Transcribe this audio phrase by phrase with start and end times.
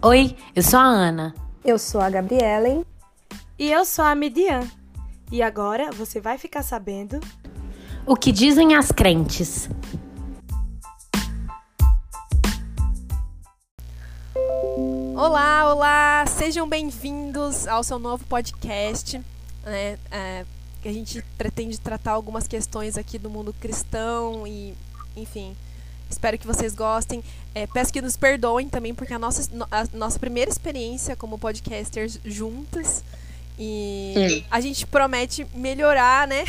[0.00, 1.34] Oi, eu sou a Ana.
[1.64, 2.86] Eu sou a Gabriela.
[3.58, 4.60] E eu sou a Midian.
[5.32, 7.18] E agora você vai ficar sabendo
[8.06, 9.68] o que dizem as crentes.
[15.16, 16.24] Olá, olá!
[16.28, 19.18] Sejam bem-vindos ao seu novo podcast,
[19.64, 19.98] né?
[20.12, 20.46] É,
[20.80, 24.76] que a gente pretende tratar algumas questões aqui do mundo cristão e,
[25.16, 25.56] enfim,
[26.08, 27.22] espero que vocês gostem.
[27.54, 32.18] É, peço que nos perdoem também, porque a nossa, a nossa primeira experiência como podcasters
[32.24, 33.02] juntas.
[33.58, 34.44] E Sim.
[34.50, 36.44] a gente promete melhorar, né?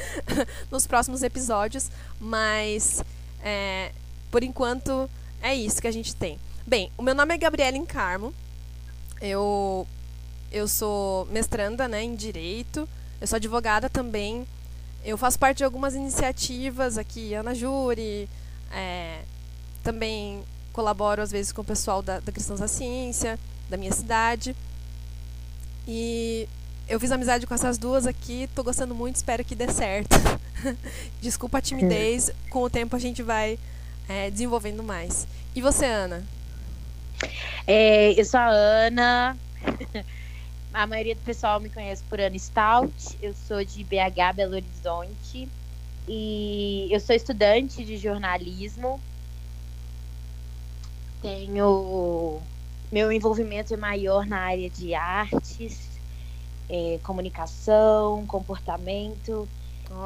[0.70, 1.90] nos próximos episódios.
[2.18, 3.02] Mas,
[3.42, 3.92] é,
[4.30, 5.10] por enquanto,
[5.42, 6.38] é isso que a gente tem.
[6.66, 8.32] Bem, o meu nome é Gabriela Encarmo.
[9.20, 9.86] Eu,
[10.50, 12.88] eu sou mestranda né, em Direito.
[13.20, 14.46] Eu sou advogada também.
[15.04, 18.28] Eu faço parte de algumas iniciativas aqui, Ana Júri.
[18.72, 19.22] É,
[19.82, 23.38] também colaboro às vezes com o pessoal da, da Cristãos da Ciência,
[23.68, 24.54] da minha cidade.
[25.86, 26.48] E
[26.88, 30.16] eu fiz amizade com essas duas aqui, tô gostando muito, espero que dê certo.
[31.20, 33.58] Desculpa a timidez, com o tempo a gente vai
[34.08, 35.26] é, desenvolvendo mais.
[35.54, 36.24] E você, Ana?
[37.66, 39.36] É, eu sou a Ana.
[40.72, 43.18] A maioria do pessoal me conhece por Ana Stout.
[43.22, 45.48] Eu sou de BH, Belo Horizonte.
[46.08, 48.98] E eu sou estudante de jornalismo.
[51.20, 52.40] Tenho.
[52.90, 55.78] Meu envolvimento é maior na área de artes,
[56.70, 59.46] é, comunicação, comportamento.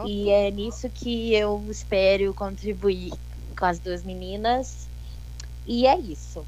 [0.04, 3.12] E é nisso que eu espero contribuir
[3.56, 4.88] com as duas meninas.
[5.66, 6.44] E é isso.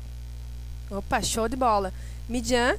[0.90, 1.92] Opa, show de bola.
[2.28, 2.76] Midian?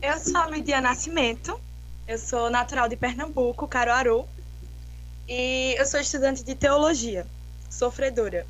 [0.00, 1.58] Eu sou a Midian Nascimento.
[2.06, 4.24] Eu sou natural de Pernambuco, Caruaru.
[5.28, 7.26] E eu sou estudante de teologia,
[7.70, 8.46] sofredora.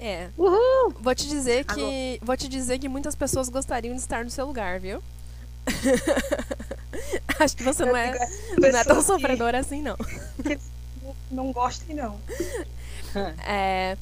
[0.00, 0.28] É.
[0.38, 0.94] Uhul!
[1.00, 2.26] Vou te dizer que Alô.
[2.26, 5.02] vou te dizer que muitas pessoas gostariam de estar no seu lugar, viu?
[7.38, 9.96] Acho que você eu não é, é não é tão sofredora que, assim, não.
[9.96, 10.58] Que
[11.30, 12.18] não gostem, não.
[13.42, 13.96] É,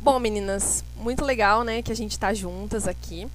[0.00, 3.28] bom, meninas, muito legal, né, que a gente tá juntas aqui.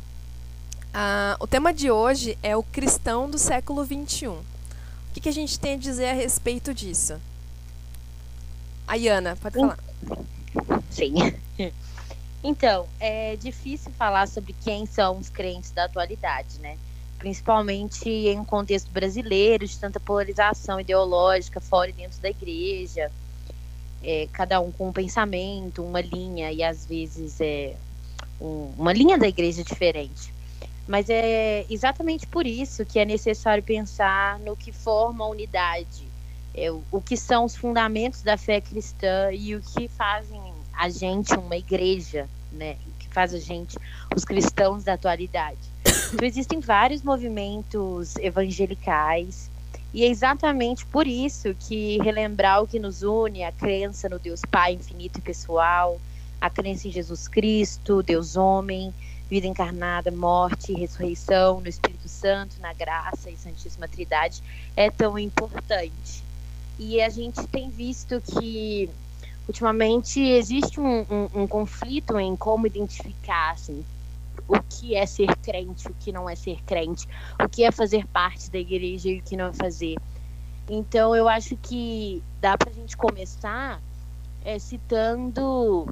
[0.92, 4.42] Ah, o tema de hoje é o cristão do século 21
[5.16, 7.22] que, que a gente tem a dizer a respeito disso?
[8.86, 9.80] Ayana, pode falar.
[10.90, 11.14] Sim.
[12.44, 16.78] Então, é difícil falar sobre quem são os crentes da atualidade, né?
[17.18, 23.12] Principalmente em um contexto brasileiro, de tanta polarização ideológica fora e dentro da igreja
[24.04, 27.76] é, cada um com um pensamento, uma linha, e às vezes é
[28.40, 30.35] um, uma linha da igreja diferente.
[30.88, 36.08] Mas é exatamente por isso que é necessário pensar no que forma a unidade,
[36.54, 40.42] é, o, que são os fundamentos da fé cristã e o que fazem
[40.74, 42.78] a gente uma igreja, né?
[42.88, 43.78] O que faz a gente
[44.16, 45.58] os cristãos da atualidade.
[46.14, 49.50] Então, existem vários movimentos evangelicais
[49.94, 54.42] e é exatamente por isso que relembrar o que nos une, a crença no Deus
[54.52, 56.00] Pai infinito e pessoal,
[56.40, 58.94] a crença em Jesus Cristo, Deus homem,
[59.30, 64.42] vida encarnada, morte, ressurreição, no Espírito Santo, na graça e Santíssima Trindade,
[64.76, 66.24] é tão importante.
[66.78, 68.90] E a gente tem visto que
[69.48, 73.84] ultimamente existe um, um, um conflito em como identificar assim,
[74.48, 77.08] o que é ser crente, o que não é ser crente,
[77.44, 79.96] o que é fazer parte da igreja e o que não é fazer.
[80.70, 83.80] Então eu acho que dá para a gente começar
[84.44, 85.88] é, citando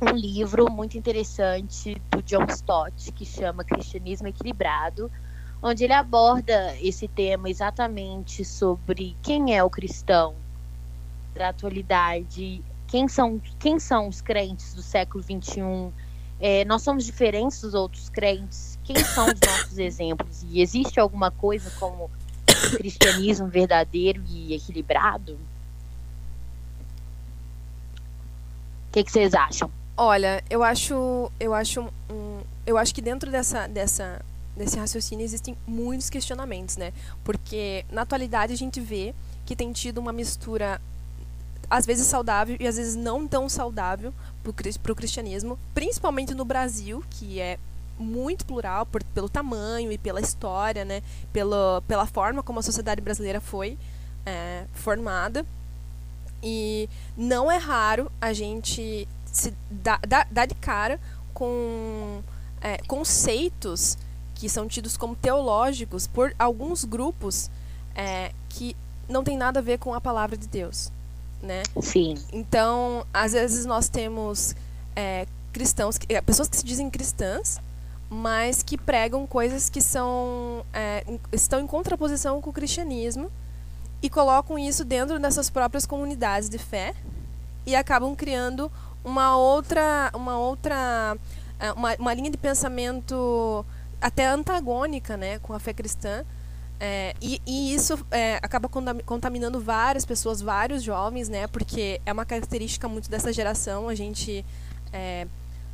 [0.00, 5.10] um livro muito interessante do John Stott que chama Cristianismo Equilibrado,
[5.60, 10.36] onde ele aborda esse tema exatamente sobre quem é o cristão
[11.34, 15.92] da atualidade, quem são, quem são os crentes do século XXI,
[16.40, 18.78] é, nós somos diferentes dos outros crentes.
[18.84, 20.44] Quem são os nossos exemplos?
[20.48, 22.08] E existe alguma coisa como
[22.76, 25.32] cristianismo verdadeiro e equilibrado?
[28.88, 29.70] O que, que, vocês acham?
[30.00, 34.24] Olha, eu acho, eu acho, um, eu acho que dentro dessa, dessa,
[34.56, 36.92] desse raciocínio existem muitos questionamentos, né?
[37.24, 39.12] Porque na atualidade a gente vê
[39.44, 40.80] que tem tido uma mistura
[41.68, 44.14] às vezes saudável e às vezes não tão saudável
[44.80, 47.58] para o cristianismo, principalmente no Brasil, que é
[47.98, 51.02] muito plural por, pelo tamanho e pela história, né?
[51.32, 53.76] Pela, pela forma como a sociedade brasileira foi
[54.24, 55.44] é, formada.
[56.40, 61.00] E não é raro a gente se dar, dar, dar de cara
[61.32, 62.22] com
[62.60, 63.96] é, conceitos
[64.34, 67.50] que são tidos como teológicos por alguns grupos
[67.94, 68.76] é, que
[69.08, 70.92] não tem nada a ver com a palavra de Deus
[71.42, 71.62] né?
[71.80, 72.16] Sim.
[72.32, 74.54] Então, às vezes nós temos
[74.94, 77.60] é, cristãos, é, pessoas que se dizem cristãs,
[78.10, 83.30] mas que pregam coisas que são é, estão em contraposição com o cristianismo
[84.02, 86.94] e colocam isso dentro dessas próprias comunidades de fé
[87.66, 88.70] e acabam criando
[89.04, 91.16] uma outra uma outra
[91.58, 93.64] é, uma, uma linha de pensamento
[94.00, 96.24] até antagônica né com a fé cristã.
[96.80, 102.24] É, e, e, isso é, acaba contaminando várias pessoas vários jovens né porque é uma
[102.24, 104.46] característica muito dessa geração a gente
[104.92, 105.26] é,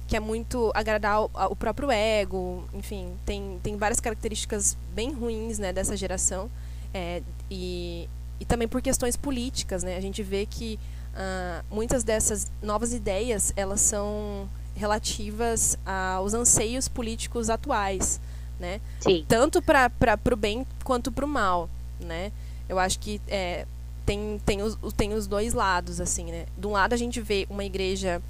[0.08, 5.74] quer muito agradar o, o, próprio ego enfim tem, tem várias características bem ruins né
[5.74, 6.50] dessa geração.
[6.94, 8.08] É, e,
[8.40, 10.78] e também por questões políticas né a gente vê que
[11.14, 18.20] uh, muitas dessas novas ideias elas são relativas aos anseios políticos atuais,
[18.58, 18.80] né?
[19.00, 19.24] Sim.
[19.28, 19.90] Tanto para
[20.32, 21.68] o bem quanto para o mal,
[22.00, 22.32] né?
[22.68, 23.66] Eu acho que é,
[24.04, 26.46] tem, tem, os, tem os dois lados, assim, né?
[26.58, 28.20] De um lado a gente vê uma igreja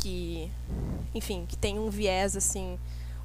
[0.00, 0.50] que,
[1.14, 2.78] enfim, que tem um viés, assim,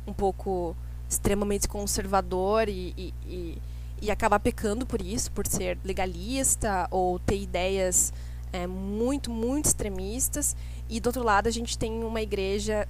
[0.08, 0.75] um pouco
[1.10, 3.58] extremamente conservador e, e, e,
[4.04, 8.14] e acaba pecando por isso, por ser legalista ou ter ideias
[8.51, 10.56] é, muito, muito extremistas.
[10.90, 12.88] E do outro lado a gente tem uma igreja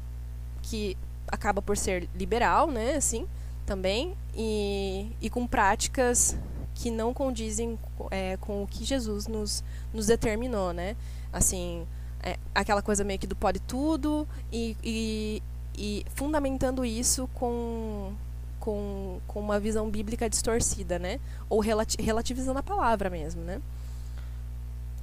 [0.62, 0.98] que
[1.28, 3.28] acaba por ser liberal, né, assim,
[3.66, 6.36] também, e, e com práticas
[6.74, 7.78] que não condizem
[8.10, 9.64] é, com o que Jesus nos,
[9.94, 10.96] nos determinou, né?
[11.32, 11.86] Assim,
[12.24, 15.44] é, aquela coisa meio que do pode tudo e, e,
[15.78, 18.14] e fundamentando isso com,
[18.62, 21.20] com, com uma visão bíblica distorcida, né?
[21.50, 23.62] Ou relati relativizando a palavra mesmo, né?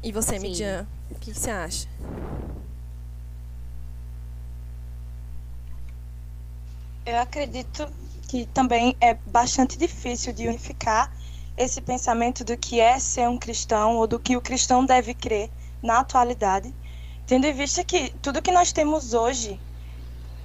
[0.07, 0.51] E você, Sim.
[0.51, 1.89] Midian, o que, que você acha?
[7.05, 7.93] Eu acredito
[8.29, 11.13] que também é bastante difícil de unificar
[11.57, 15.51] esse pensamento do que é ser um cristão ou do que o cristão deve crer
[15.83, 16.73] na atualidade,
[17.27, 19.61] tendo em vista que tudo que nós temos hoje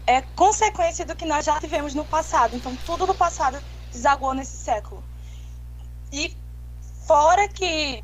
[0.07, 2.55] é consequência do que nós já tivemos no passado.
[2.55, 3.61] Então, tudo do passado
[3.91, 5.03] desagou nesse século.
[6.11, 6.35] E
[7.05, 8.03] fora que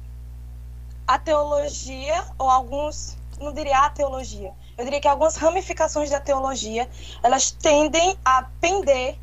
[1.07, 6.89] a teologia, ou alguns, não diria a teologia, eu diria que algumas ramificações da teologia,
[7.23, 9.17] elas tendem a pender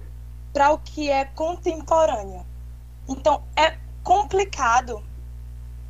[0.53, 2.45] para o que é contemporâneo.
[3.07, 5.05] Então, é complicado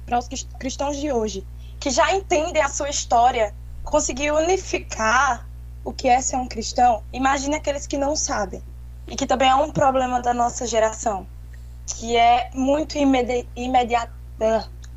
[0.04, 1.46] para os cristãos de hoje,
[1.78, 3.54] que já entendem a sua história,
[3.84, 5.46] conseguir unificar
[5.84, 7.04] o que é ser um cristão.
[7.12, 8.62] Imagine aqueles que não sabem.
[9.06, 11.26] E que também é um problema da nossa geração,
[11.86, 14.10] que é muito imedi imediata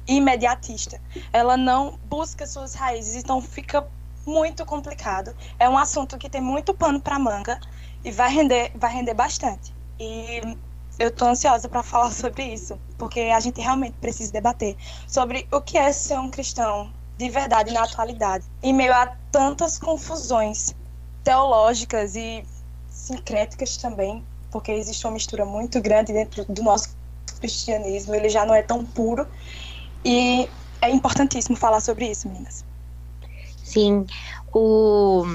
[0.07, 1.01] imediatista.
[1.33, 3.85] Ela não busca suas raízes, então fica
[4.25, 5.35] muito complicado.
[5.59, 7.59] É um assunto que tem muito pano para manga
[8.03, 9.73] e vai render, vai render bastante.
[9.99, 10.41] E
[10.99, 14.75] eu estou ansiosa para falar sobre isso, porque a gente realmente precisa debater
[15.07, 19.79] sobre o que é ser um cristão de verdade na atualidade, em meio a tantas
[19.79, 20.75] confusões
[21.23, 22.45] teológicas e
[22.89, 26.95] sincréticas também, porque existe uma mistura muito grande dentro do nosso
[27.39, 29.27] cristianismo, ele já não é tão puro
[30.07, 30.49] e
[30.81, 32.63] é importantíssimo falar sobre isso, meninas.
[33.61, 34.05] Sim.
[34.53, 35.25] O...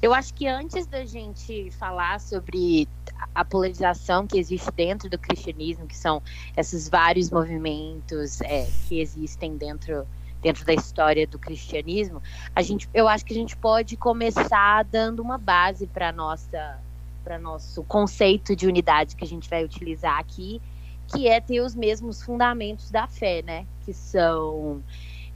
[0.00, 2.88] Eu acho que antes da gente falar sobre
[3.34, 6.22] a polarização que existe dentro do cristianismo, que são
[6.56, 10.06] esses vários movimentos é, que existem dentro,
[10.40, 12.22] dentro da história do cristianismo,
[12.54, 16.78] a gente, eu acho que a gente pode começar dando uma base para nossa
[17.22, 20.62] para nosso conceito de unidade que a gente vai utilizar aqui
[21.08, 23.66] que é ter os mesmos fundamentos da fé, né?
[23.84, 24.82] Que são.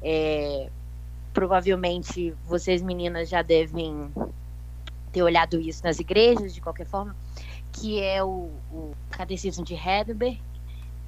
[0.02, 0.68] É,
[1.32, 4.10] provavelmente vocês meninas já devem
[5.12, 7.14] ter olhado isso nas igrejas, de qualquer forma,
[7.72, 10.40] que é o, o Catecismo de Heidelberg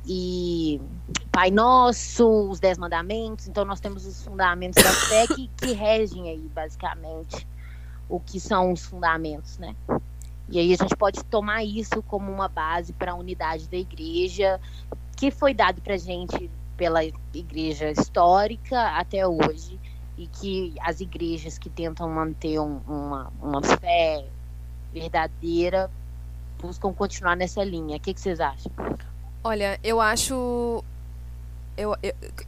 [0.07, 0.81] e
[1.31, 3.47] Pai Nosso, os Dez Mandamentos.
[3.49, 7.47] Então, nós temos os fundamentos da fé que, que regem aí, basicamente,
[8.09, 9.77] o que são os fundamentos, né?
[10.53, 14.61] E aí a gente pode tomar isso como uma base para a unidade da igreja,
[15.17, 19.81] que foi dado para a gente pela igreja histórica até hoje,
[20.19, 24.27] e que as igrejas que tentam manter um, uma, uma fé
[24.93, 25.91] verdadeira
[26.61, 27.97] buscam continuar nessa linha.
[27.97, 28.71] O que, que vocês acham?
[29.43, 30.85] Olha, eu acho
[31.79, 31.97] eu,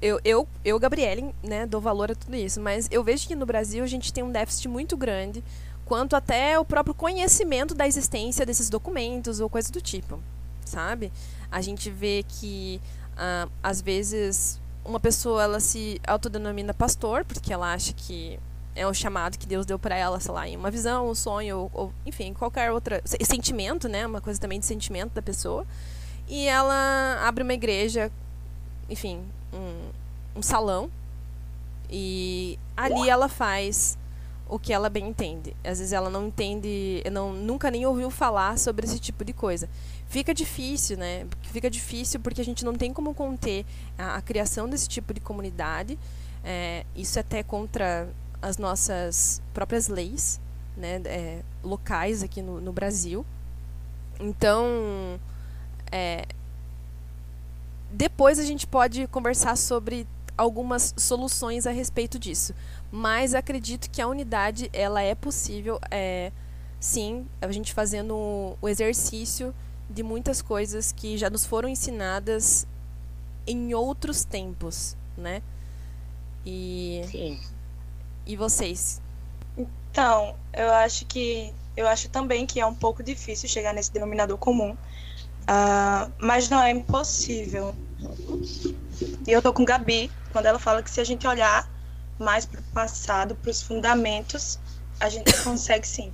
[0.03, 3.47] eu, eu, eu, Gabriele, né, dou valor a tudo isso, mas eu vejo que no
[3.47, 5.43] Brasil a gente tem um déficit muito grande
[5.85, 10.21] quanto até o próprio conhecimento da existência desses documentos ou coisa do tipo,
[10.65, 11.13] sabe?
[11.51, 12.81] A gente vê que
[13.13, 18.39] uh, às vezes uma pessoa ela se autodenomina pastor porque ela acha que
[18.77, 21.59] é o chamado que Deus deu para ela, sei lá, em uma visão, um sonho
[21.59, 24.07] ou, ou enfim, qualquer outra sentimento, né?
[24.07, 25.65] Uma coisa também de sentimento da pessoa.
[26.27, 28.11] E ela abre uma igreja,
[28.89, 29.23] enfim,
[29.53, 30.91] um, um salão
[31.89, 33.97] e ali ela faz
[34.49, 35.57] o que ela bem entende.
[35.65, 39.69] Às vezes ela não entende, não, nunca nem ouviu falar sobre esse tipo de coisa.
[40.07, 41.27] Fica difícil, né?
[41.43, 43.65] Fica difícil porque a gente não tem como conter
[43.99, 45.99] a, a criação desse tipo de comunidade.
[46.45, 48.09] É, isso é até contra
[48.43, 50.39] as nossas próprias leis,
[50.77, 51.01] né?
[51.07, 53.25] É, locais aqui no, no Brasil.
[54.21, 55.19] Então,
[55.91, 56.27] é,
[57.91, 60.07] depois a gente pode conversar sobre
[60.37, 62.55] algumas soluções a respeito disso.
[62.91, 66.33] Mas acredito que a unidade ela é possível, é,
[66.79, 69.55] sim, a gente fazendo o exercício
[69.89, 72.67] de muitas coisas que já nos foram ensinadas
[73.47, 75.43] em outros tempos, né?
[76.47, 77.41] E Sim.
[78.27, 79.01] e vocês?
[79.57, 84.39] Então, eu acho que eu acho também que é um pouco difícil chegar nesse denominador
[84.39, 87.75] comum, uh, mas não é impossível.
[89.27, 91.69] E eu tô com Gabi quando ela fala que se a gente olhar
[92.19, 94.59] mais para o passado, para os fundamentos,
[95.01, 96.13] a gente consegue sim.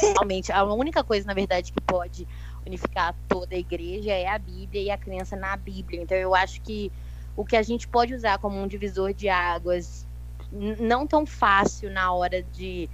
[0.00, 2.26] Realmente, a única coisa, na verdade, que pode
[2.66, 6.02] unificar toda a igreja é a Bíblia e a crença na Bíblia.
[6.02, 6.92] Então, eu acho que
[7.36, 10.06] o que a gente pode usar como um divisor de águas,
[10.50, 12.88] não tão fácil na hora de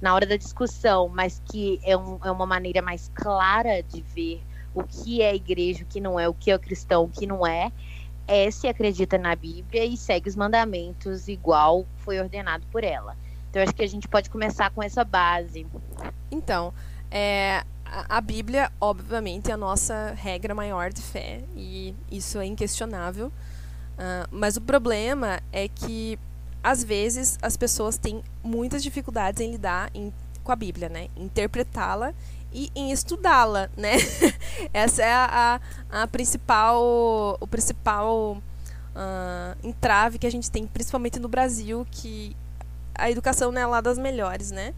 [0.00, 4.40] na hora da discussão, mas que é, um, é uma maneira mais clara de ver
[4.72, 7.44] o que é igreja, o que não é, o que é cristão, o que não
[7.44, 7.72] é,
[8.28, 13.16] é se acredita na Bíblia e segue os mandamentos igual foi ordenado por ela.
[13.48, 15.66] Então acho que a gente pode começar com essa base.
[16.30, 16.72] Então,
[17.10, 23.28] é, a, Bíblia, obviamente, é a nossa regra maior de fé e isso é inquestionável.
[23.28, 26.18] Uh, mas o problema é que
[26.62, 30.12] às vezes as pessoas têm muitas dificuldades em lidar em,
[30.44, 31.08] com a Bíblia, né?
[31.16, 32.12] Interpretá-la
[32.52, 33.96] e em estudá-la, né?
[34.72, 38.38] Essa é a, a, a, principal, o principal
[38.94, 42.36] uh, entrave que a gente tem, principalmente no Brasil, que
[42.94, 44.74] a educação não é lá das melhores, né?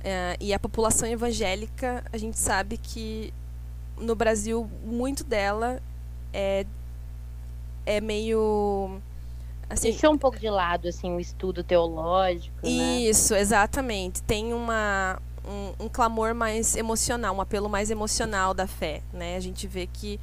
[0.00, 3.32] Uh, e a população evangélica, a gente sabe que
[3.96, 5.80] no Brasil muito dela
[6.32, 6.66] é
[7.86, 9.00] é meio
[9.70, 12.68] assim, deixou um pouco de lado assim o estudo teológico, né?
[12.68, 13.40] Isso, né?
[13.40, 14.22] exatamente.
[14.22, 19.36] Tem uma um, um, clamor mais emocional, um apelo mais emocional da fé, né?
[19.36, 20.20] A gente vê que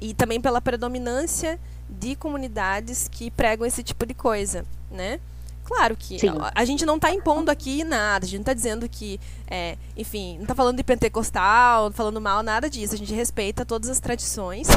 [0.00, 5.20] e também pela predominância de comunidades que pregam esse tipo de coisa, né?
[5.64, 8.86] Claro que a, a, gente não está impondo aqui nada, a gente não está dizendo
[8.86, 12.94] que, é, enfim, não está falando de pentecostal, falando mal, nada disso.
[12.94, 14.68] A gente respeita todas as tradições,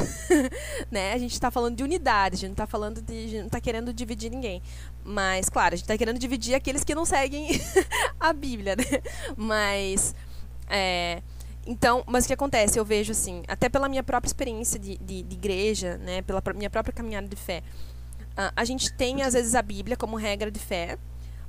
[0.90, 1.14] né?
[1.14, 3.46] A gente está falando de unidade, a gente não está falando de, a gente não
[3.48, 4.62] está querendo dividir ninguém.
[5.04, 7.50] Mas, claro, a gente está querendo dividir aqueles que não seguem
[8.18, 8.86] a Bíblia, né?
[9.36, 10.16] Mas,
[10.70, 11.22] é,
[11.66, 12.80] então, mas o que acontece?
[12.80, 16.22] Eu vejo assim, até pela minha própria experiência de, de, de igreja, né?
[16.22, 17.62] Pela minha própria caminhada de fé
[18.56, 20.98] a gente tem, às vezes, a Bíblia como regra de fé,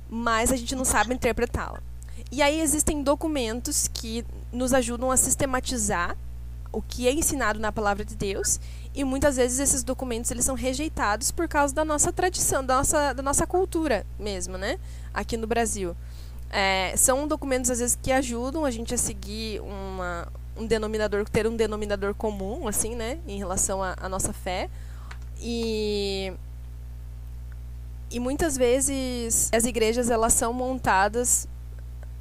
[0.09, 1.81] mas a gente não sabe interpretá-la.
[2.31, 6.17] E aí existem documentos que nos ajudam a sistematizar
[6.71, 8.59] o que é ensinado na palavra de Deus
[8.93, 13.13] e muitas vezes esses documentos eles são rejeitados por causa da nossa tradição, da nossa,
[13.13, 14.79] da nossa cultura mesmo, né?
[15.13, 15.95] Aqui no Brasil.
[16.51, 20.27] É, são documentos, às vezes, que ajudam a gente a seguir uma,
[20.57, 23.19] um denominador, ter um denominador comum, assim, né?
[23.27, 24.69] Em relação à nossa fé.
[25.39, 26.33] E
[28.11, 31.47] e muitas vezes as igrejas elas são montadas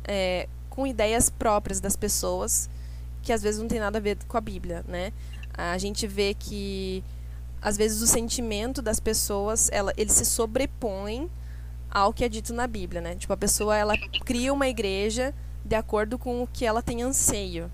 [0.05, 2.69] é, com ideias próprias das pessoas
[3.23, 5.13] que às vezes não tem nada a ver com a Bíblia, né?
[5.53, 7.03] A gente vê que
[7.61, 11.29] às vezes o sentimento das pessoas ela, eles se sobrepõem
[11.91, 13.15] ao que é dito na Bíblia, né?
[13.17, 17.71] Tipo a pessoa ela cria uma igreja de acordo com o que ela tem anseio,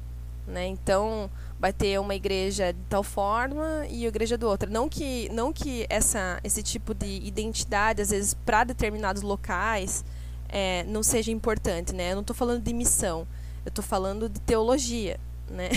[0.47, 0.67] né?
[0.67, 1.31] Então
[1.65, 4.69] vai ter uma igreja de tal forma e a igreja do outra.
[4.69, 10.05] Não que, não que essa, esse tipo de identidade, às vezes, para determinados locais,
[10.47, 12.11] é, não seja importante, né?
[12.11, 13.27] Eu não estou falando de missão,
[13.65, 15.19] eu estou falando de teologia,
[15.49, 15.71] né?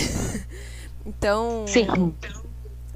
[1.06, 1.86] então, Sim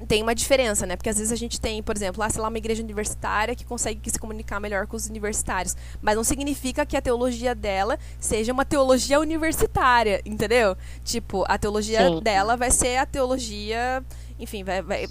[0.07, 0.95] tem uma diferença, né?
[0.95, 3.65] Porque às vezes a gente tem, por exemplo, lá, sei lá, uma igreja universitária que
[3.65, 5.75] consegue se comunicar melhor com os universitários.
[6.01, 10.75] Mas não significa que a teologia dela seja uma teologia universitária, entendeu?
[11.03, 12.21] Tipo, a teologia Sim.
[12.21, 14.03] dela vai ser a teologia.
[14.39, 15.07] Enfim, vai, vai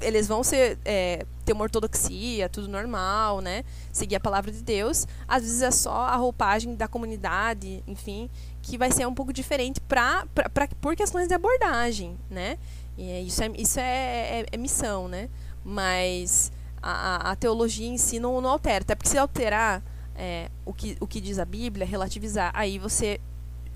[0.00, 3.64] eles vão ser, é, ter uma ortodoxia, tudo normal, né?
[3.92, 5.06] Seguir a palavra de Deus.
[5.26, 8.30] Às vezes é só a roupagem da comunidade, enfim,
[8.62, 12.58] que vai ser um pouco diferente pra, pra, pra, por questões de abordagem, né?
[12.98, 15.30] E é, isso é, isso é, é, é missão, né?
[15.64, 16.50] Mas
[16.82, 18.82] a, a, teologia em si não, não altera.
[18.82, 19.80] Até porque se alterar
[20.16, 23.20] é, o, que, o que diz a Bíblia, relativizar, aí você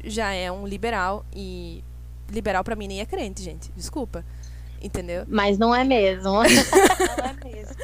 [0.03, 1.25] já é um liberal.
[1.33, 1.85] E
[2.29, 3.71] liberal para mim nem é crente, gente.
[3.77, 4.25] Desculpa.
[4.83, 5.25] Entendeu?
[5.29, 6.25] Mas não é mesmo.
[6.33, 7.77] não é mesmo.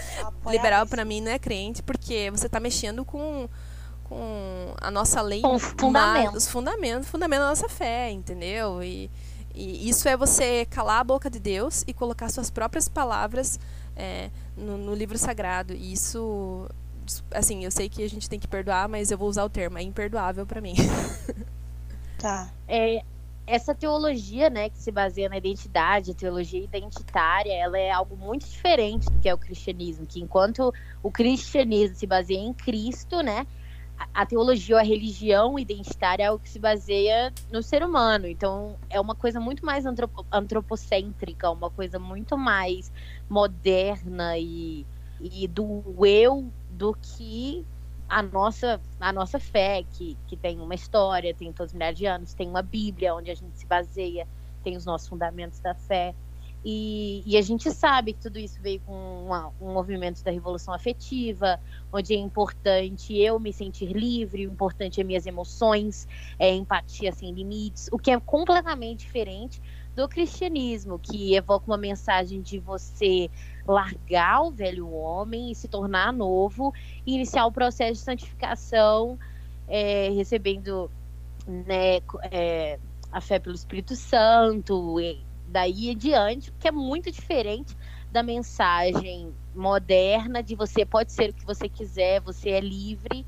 [0.50, 3.48] Liberal para mim não é crente, porque você tá mexendo com
[4.08, 6.32] com a nossa lei, Com os fundamentos.
[6.32, 8.82] mas- os fundamentos, fundamento da nossa fé, entendeu?
[8.82, 9.10] E,
[9.58, 13.58] e isso é você calar a boca de Deus e colocar suas próprias palavras
[13.96, 15.74] é, no, no livro sagrado.
[15.74, 16.68] E isso,
[17.32, 19.76] assim, eu sei que a gente tem que perdoar, mas eu vou usar o termo,
[19.76, 20.74] é imperdoável pra mim.
[22.18, 22.52] Tá.
[22.66, 23.04] É,
[23.46, 28.46] essa teologia, né, que se baseia na identidade, a teologia identitária, ela é algo muito
[28.46, 33.46] diferente do que é o cristianismo, que enquanto o cristianismo se baseia em Cristo, né,
[34.14, 38.26] a, teologia ou a religião identitária é algo que se baseia no ser humano.
[38.26, 42.92] Então, é uma coisa muito mais antropo- antropocêntrica, uma coisa muito mais
[43.28, 44.86] moderna e,
[45.20, 47.64] e do eu do que
[48.08, 52.06] a nossa, a nossa fé, que, que tem uma história, tem todos os milhares de
[52.06, 54.26] anos, tem uma Bíblia onde a gente se baseia,
[54.64, 56.14] tem os nossos fundamentos da fé.
[56.64, 58.92] E, e a gente sabe que tudo isso veio com
[59.24, 61.58] uma- um movimento da revolução afetiva,
[61.92, 66.06] onde é importante eu me sentir livre, o importante é minhas emoções,
[66.38, 69.62] é empatia sem limites, o que é completamente diferente
[69.94, 73.30] do cristianismo, que evoca uma mensagem de você
[73.66, 76.72] largar o velho homem e se tornar novo
[77.06, 79.18] e iniciar o processo de santificação,
[79.66, 80.90] é, recebendo
[81.46, 82.00] né,
[82.30, 82.78] é,
[83.10, 87.76] a fé pelo Espírito Santo, e daí adiante, que é muito diferente
[88.10, 93.26] da mensagem moderna de você pode ser o que você quiser, você é livre.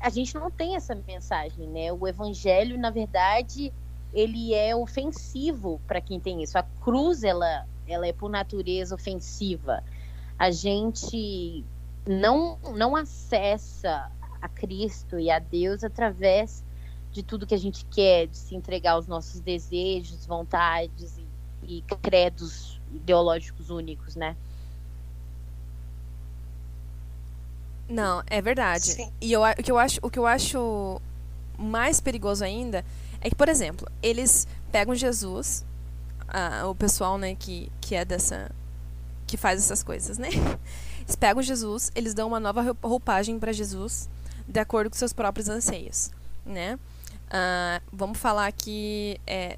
[0.00, 1.92] A gente não tem essa mensagem, né?
[1.92, 3.72] O evangelho, na verdade,
[4.12, 6.58] ele é ofensivo para quem tem isso.
[6.58, 9.82] A cruz, ela, ela é por natureza ofensiva.
[10.38, 11.64] A gente
[12.06, 16.64] não, não acessa a Cristo e a Deus através
[17.10, 21.25] de tudo que a gente quer, de se entregar aos nossos desejos, vontades e,
[21.66, 24.36] e credos ideológicos únicos, né?
[27.88, 28.86] Não, é verdade.
[28.92, 29.12] Sim.
[29.20, 31.00] E eu, o, que eu acho, o que eu acho
[31.58, 32.84] mais perigoso ainda
[33.20, 35.64] é que, por exemplo, eles pegam Jesus,
[36.28, 38.50] ah, o pessoal, né, que, que é dessa.
[39.26, 40.28] que faz essas coisas, né?
[41.06, 44.08] Eles pegam Jesus, eles dão uma nova roupa- roupagem para Jesus,
[44.48, 46.10] de acordo com seus próprios anseios,
[46.44, 46.76] né?
[47.30, 49.20] Ah, vamos falar aqui.
[49.24, 49.56] é,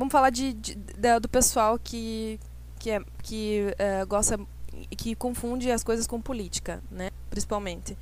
[0.00, 2.40] vamos falar de, de- da- do pessoal que,
[2.78, 4.40] que, é, que eh, gosta.
[4.96, 7.10] que confunde as coisas com política, né?
[7.28, 7.96] Principalmente.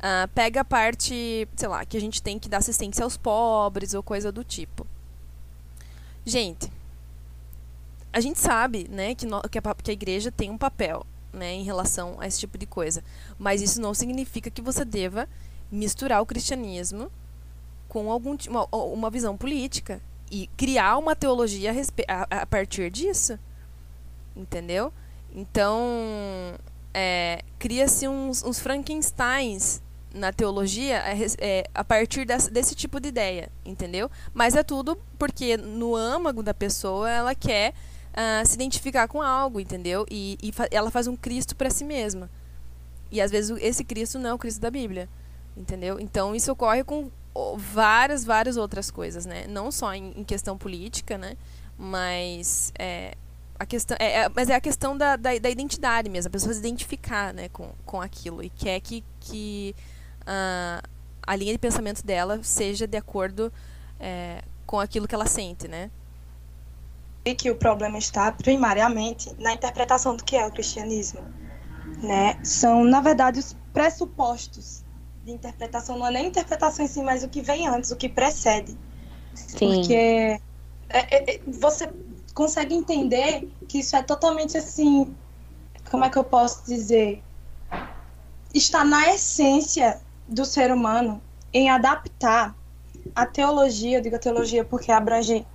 [0.00, 3.94] Ah, pega a parte, sei lá, que a gente tem que dar assistência aos pobres
[3.94, 4.86] ou coisa do tipo.
[6.26, 6.70] Gente,
[8.12, 11.52] a gente sabe, né, que, no- que, a, que a igreja tem um papel, né,
[11.52, 13.02] em relação a esse tipo de coisa.
[13.38, 15.28] Mas isso não significa que você deva
[15.70, 17.10] misturar o cristianismo
[17.88, 20.00] com algum uma, uma visão política
[20.42, 21.72] e criar uma teologia
[22.08, 23.38] a, a- partir disso.
[24.36, 24.92] Entendeu?
[25.32, 26.54] Então,
[26.92, 29.80] é, cria-se uns, uns Frankensteins
[30.12, 31.02] na teologia
[31.40, 34.10] é, a partir dessa- desse tipo de ideia, entendeu?
[34.32, 37.74] Mas é tudo porque no âmago da pessoa ela quer
[38.12, 40.06] ah, se identificar com algo, entendeu?
[40.10, 42.30] E, e fa- ela faz um Cristo para si mesma.
[43.10, 45.08] E às vezes esse Cristo não é o Cristo da Bíblia,
[45.56, 45.98] entendeu?
[46.00, 47.10] Então isso ocorre com
[47.56, 49.46] várias, várias outras coisas, né?
[49.48, 51.36] Não só em, em questão política, né?
[51.76, 53.14] Mas é,
[53.58, 56.52] a questão, é, é- mas é a questão da, da, da identidade mesmo, a pessoa
[56.52, 59.74] se identificar né, com, com aquilo e quer que, que
[60.26, 60.82] ah,
[61.26, 63.52] a linha de pensamento dela seja de acordo
[63.98, 65.90] é, com aquilo que ela sente, né?
[67.24, 71.20] E que o problema está primariamente na interpretação do que é o cristianismo,
[72.02, 72.38] né?
[72.44, 74.83] São, na verdade, os pressupostos
[75.24, 78.08] de interpretação, não é nem interpretação em si, mas o que vem antes, o que
[78.10, 78.76] precede.
[79.34, 79.58] Sim.
[79.58, 80.40] Porque é-
[80.90, 81.90] é- é- você
[82.34, 85.16] consegue entender que isso é totalmente assim.
[85.90, 87.22] Como é que eu posso dizer?
[88.52, 92.54] Está na essência do ser humano em adaptar
[93.14, 95.46] a teologia, eu digo a teologia porque abrange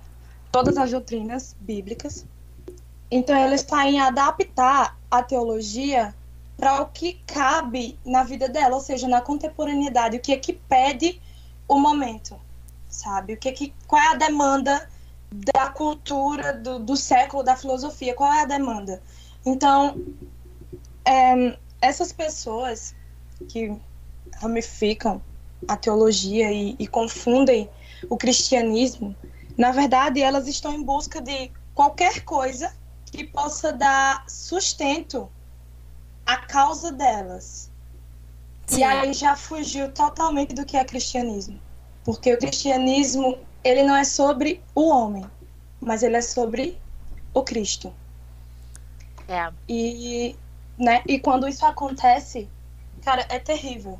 [0.50, 2.26] todas as doutrinas bíblicas.
[3.10, 6.14] Então, ela está em adaptar a teologia
[6.60, 10.52] para o que cabe na vida dela, ou seja, na contemporaneidade, o que é que
[10.52, 11.20] pede
[11.66, 12.38] o momento
[12.90, 13.34] sabe?
[13.34, 14.88] O que, que qual é a demanda
[15.32, 18.14] da cultura do, do século da filosofia?
[18.14, 19.00] Qual é a demanda?
[19.46, 19.96] Então,
[21.04, 22.94] é, essas pessoas
[23.48, 23.74] que
[24.34, 25.22] ramificam
[25.68, 27.70] a teologia e, e confundem
[28.08, 29.14] o cristianismo,
[29.56, 32.74] na verdade, elas estão em busca de qualquer coisa
[33.06, 35.28] que possa dar sustento
[36.30, 37.70] à causa delas.
[38.66, 38.80] Sim.
[38.80, 41.60] E aí já fugiu totalmente do que é cristianismo.
[42.04, 45.24] Porque o cristianismo, ele não é sobre o homem,
[45.80, 46.78] mas ele é sobre
[47.34, 47.92] o Cristo.
[49.26, 49.52] É.
[49.68, 50.36] E,
[50.78, 52.48] né, e quando isso acontece,
[53.02, 53.98] cara, é terrível.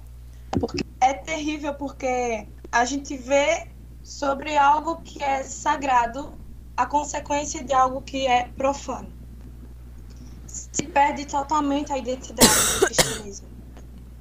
[0.53, 3.66] Porque é terrível porque a gente vê
[4.05, 6.33] sobre algo que é sagrado
[6.77, 9.19] a consequência de algo que é profano.
[10.51, 13.49] Se perde totalmente a identidade do cristianismo.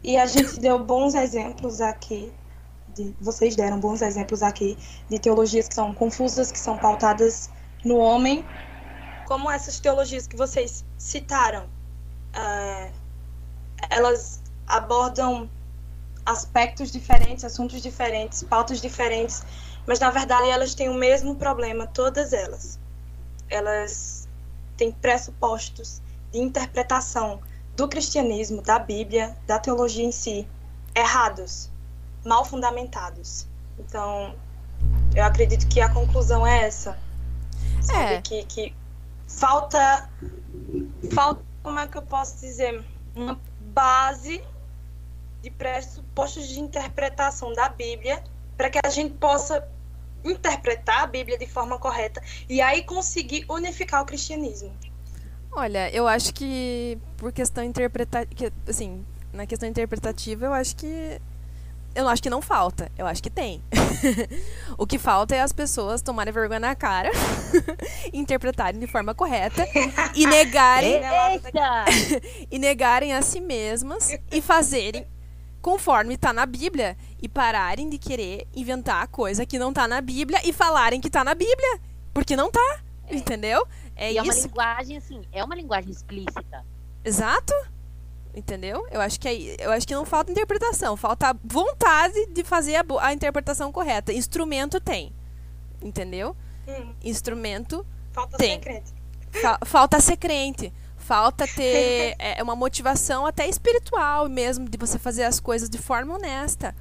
[0.03, 2.31] E a gente deu bons exemplos aqui,
[2.95, 4.77] de, vocês deram bons exemplos aqui
[5.09, 7.49] de teologias que são confusas, que são pautadas
[7.83, 8.45] no homem,
[9.27, 11.67] como essas teologias que vocês citaram.
[12.33, 12.91] É,
[13.89, 15.49] elas abordam
[16.25, 19.43] aspectos diferentes, assuntos diferentes, pautas diferentes,
[19.87, 22.79] mas na verdade elas têm o mesmo problema, todas elas.
[23.49, 24.27] Elas
[24.77, 27.39] têm pressupostos de interpretação
[27.75, 30.47] do cristianismo, da Bíblia, da teologia em si,
[30.93, 31.69] errados,
[32.25, 33.47] mal fundamentados.
[33.77, 34.35] Então,
[35.15, 36.97] eu acredito que a conclusão é essa.
[37.81, 38.13] Sabe?
[38.15, 38.21] É.
[38.21, 38.75] Que, que
[39.27, 40.09] falta.
[41.13, 42.83] Falta, como é que eu posso dizer?
[43.15, 44.43] Uma base
[45.41, 48.21] de pressupostos de interpretação da Bíblia
[48.57, 49.65] para que a gente possa
[50.23, 54.75] interpretar a Bíblia de forma correta e aí conseguir unificar o cristianismo.
[55.51, 61.19] Olha, eu acho que por questão interpretativa, assim, na questão interpretativa, eu acho que
[61.95, 63.61] eu acho que não falta, eu acho que tem.
[64.77, 67.11] o que falta é as pessoas tomarem vergonha na cara,
[68.13, 69.67] interpretarem de forma correta
[70.15, 71.01] e negarem
[72.49, 75.05] e negarem a si mesmas e fazerem
[75.61, 80.39] conforme está na Bíblia e pararem de querer inventar coisa que não está na Bíblia
[80.45, 81.79] e falarem que está na Bíblia,
[82.13, 83.15] porque não está, é.
[83.15, 83.67] entendeu?
[83.99, 86.65] É, e é uma linguagem assim, é uma linguagem explícita.
[87.03, 87.53] Exato.
[88.33, 88.87] Entendeu?
[88.89, 92.85] Eu acho que é, eu acho que não falta interpretação, falta vontade de fazer a,
[93.01, 94.13] a interpretação correta.
[94.13, 95.11] Instrumento tem.
[95.81, 96.33] Entendeu?
[96.65, 96.93] Hum.
[97.03, 98.51] Instrumento falta tem.
[98.51, 98.93] Ser crente.
[99.41, 100.71] Fa falta ser crente.
[100.95, 106.15] Falta ter é, uma motivação até espiritual mesmo de você fazer as coisas de forma
[106.15, 106.73] honesta.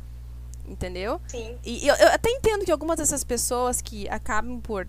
[0.64, 1.20] Entendeu?
[1.26, 1.58] Sim.
[1.64, 4.86] E eu, eu até entendo que algumas dessas pessoas que acabam por,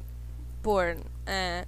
[0.61, 1.65] por é,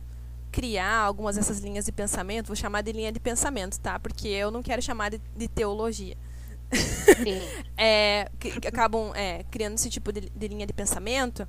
[0.52, 3.98] criar algumas dessas linhas de pensamento, vou chamar de linha de pensamento, tá?
[3.98, 6.18] Porque eu não quero chamar de, de teologia.
[7.78, 11.48] é, que, que, acabam é, criando esse tipo de, de linha de pensamento.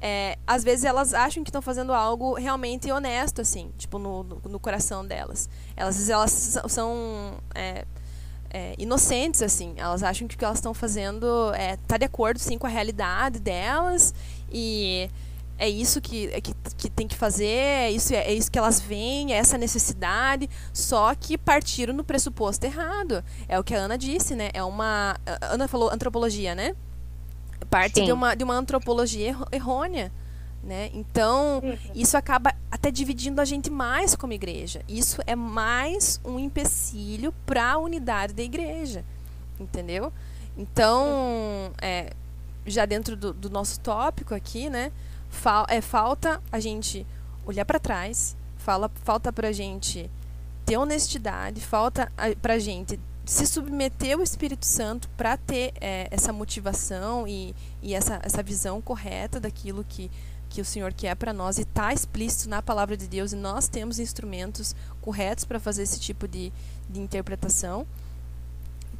[0.00, 4.40] É, às vezes elas acham que estão fazendo algo realmente honesto, assim, tipo, no, no,
[4.50, 5.48] no coração delas.
[5.76, 7.86] Elas, elas são é,
[8.50, 9.74] é, inocentes, assim.
[9.76, 12.70] Elas acham que o que elas estão fazendo está é, de acordo, sim, com a
[12.70, 14.14] realidade delas.
[14.52, 15.08] E
[15.56, 18.80] é isso que, é que, que tem que fazer, é isso, é isso que elas
[18.80, 23.24] veem, é essa necessidade, só que partiram no pressuposto errado.
[23.48, 24.50] É o que a Ana disse, né?
[24.52, 25.16] É uma.
[25.26, 26.74] A Ana falou antropologia, né?
[27.70, 30.12] Parte de uma, de uma antropologia errônea.
[30.62, 30.90] Né?
[30.94, 31.62] Então,
[31.94, 34.80] isso acaba até dividindo a gente mais como igreja.
[34.88, 39.04] Isso é mais um empecilho para a unidade da igreja.
[39.60, 40.10] Entendeu?
[40.56, 42.14] Então, é,
[42.66, 44.90] já dentro do, do nosso tópico aqui, né?
[45.34, 47.06] Fal é, falta a gente
[47.44, 50.10] olhar para trás, fala, falta para a gente
[50.64, 56.32] ter honestidade, falta para a gente se submeter ao Espírito Santo para ter é, essa
[56.32, 60.10] motivação e, e essa, essa visão correta daquilo que,
[60.48, 61.58] que o Senhor quer para nós.
[61.58, 65.98] E está explícito na palavra de Deus e nós temos instrumentos corretos para fazer esse
[65.98, 66.52] tipo de,
[66.88, 67.86] de interpretação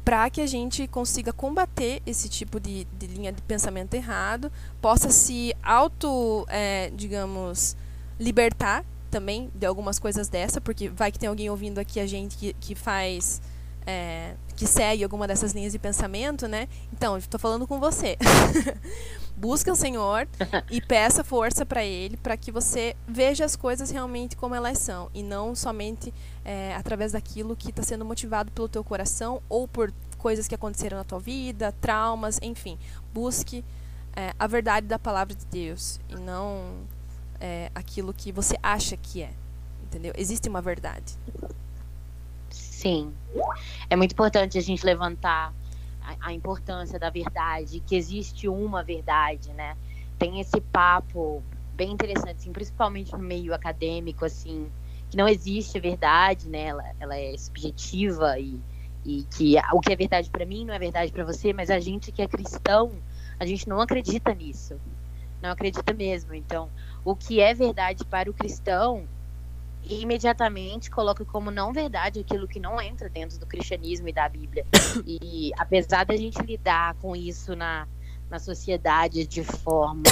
[0.05, 5.09] para que a gente consiga combater esse tipo de, de, linha de pensamento errado, possa
[5.09, 7.75] se auto, é, digamos,
[8.19, 12.37] libertar também de algumas coisas dessa, porque vai que tem alguém ouvindo aqui a gente
[12.37, 13.41] que, que faz.
[13.87, 16.67] É, que segue alguma dessas linhas de pensamento, né?
[16.91, 18.17] Então, estou falando com você.
[19.37, 20.27] Busca o Senhor
[20.71, 25.09] e peça força para Ele para que você veja as coisas realmente como elas são
[25.13, 29.93] e não somente é, através daquilo que está sendo motivado pelo teu coração ou por
[30.17, 32.79] coisas que aconteceram na tua vida, traumas, enfim.
[33.13, 33.63] Busque
[34.15, 36.77] é, a verdade da palavra de Deus e não
[37.39, 39.31] é, aquilo que você acha que é.
[39.83, 40.13] Entendeu?
[40.17, 41.13] Existe uma verdade.
[42.49, 43.13] Sim.
[43.89, 45.53] É muito importante a gente levantar
[46.19, 49.75] a, importância da verdade, que existe uma verdade, né?
[50.17, 51.41] Tem esse papo
[51.73, 54.69] bem interessante, assim, principalmente no meio acadêmico, assim,
[55.09, 56.67] que não existe verdade, né?
[56.67, 58.59] Ela, ela é subjetiva e,
[59.05, 61.79] e que o que é verdade para mim não é verdade para você, mas a
[61.79, 62.91] gente que é cristão,
[63.39, 64.79] a gente não acredita nisso.
[65.41, 66.33] Não acredita mesmo.
[66.33, 66.69] Então,
[67.03, 69.07] o que é verdade para o cristão
[69.89, 74.65] imediatamente coloca como não verdade aquilo que não entra dentro do cristianismo e da Bíblia.
[75.05, 77.87] E apesar da gente lidar com isso na,
[78.29, 80.03] na sociedade de forma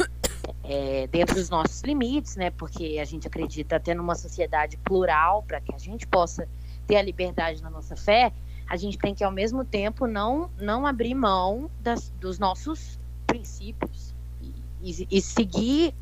[0.64, 2.50] é, dentro dos nossos limites, né?
[2.50, 6.48] Porque a gente acredita até numa sociedade plural para que a gente possa
[6.86, 8.32] ter a liberdade na nossa fé.
[8.68, 14.14] a gente tem que, ao mesmo tempo, não, não abrir mão das, dos nossos princípios
[14.42, 14.52] e,
[14.82, 15.94] e, e seguir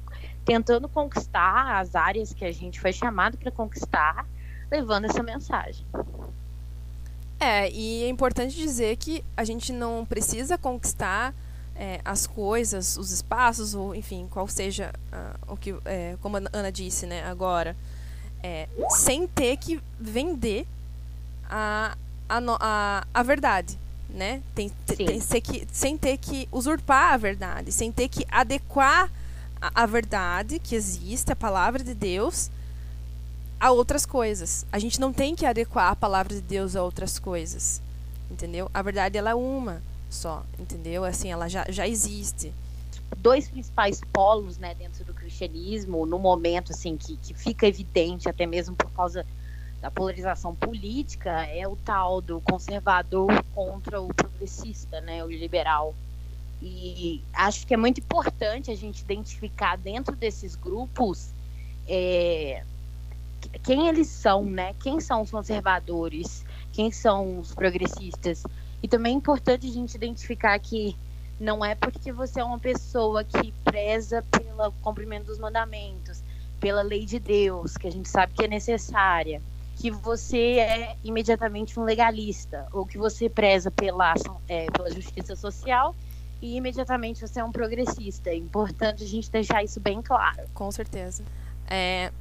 [0.44, 4.26] tentando conquistar as áreas que a gente foi chamado para conquistar,
[4.70, 5.84] levando essa mensagem.
[7.40, 11.34] É, e é importante dizer que a gente não precisa conquistar
[11.76, 16.42] é, as coisas, os espaços, ou enfim, qual seja uh, o que, é, como a
[16.52, 17.76] Ana disse, né, agora,
[18.42, 20.66] é, sem ter que vender
[21.50, 21.96] a,
[22.28, 23.78] a, a, a verdade,
[24.08, 24.40] né?
[24.54, 29.10] Tem, tem, tem que, sem ter que usurpar a verdade, sem ter que adequar
[29.74, 32.50] a, verdade que existe, a palavra de Deus,
[33.60, 34.66] a outras coisas.
[34.72, 37.80] A gente não tem que adequar a palavra de Deus a outras coisas,
[38.30, 38.70] entendeu?
[38.74, 41.04] A verdade ela é uma só, entendeu?
[41.04, 42.52] Assim, ela já, já existe.
[43.18, 48.46] Dois principais polos, né, dentro do cristianismo, no momento, assim, que, que fica evidente, até
[48.46, 49.26] mesmo por causa
[49.80, 55.94] da polarização política, é o tal do conservador contra o progressista, né, o liberal.
[56.62, 61.30] E acho que é muito importante a gente identificar dentro desses grupos
[61.86, 62.62] é,
[63.62, 64.74] quem eles são, né?
[64.82, 68.42] Quem são os conservadores, quem são os progressistas.
[68.82, 70.96] E também é importante a gente identificar que
[71.38, 76.22] não é porque você é uma pessoa que preza pelo cumprimento dos mandamentos,
[76.60, 79.42] pela lei de Deus, que a gente sabe que é necessária,
[79.76, 84.14] que você é imediatamente um legalista, ou que você preza pela,
[84.48, 85.94] é, pela justiça social
[86.40, 88.30] e imediatamente você é um progressista.
[88.30, 90.42] É importante a gente deixar isso bem claro.
[90.52, 91.22] Com certeza.
[91.66, 92.12] É,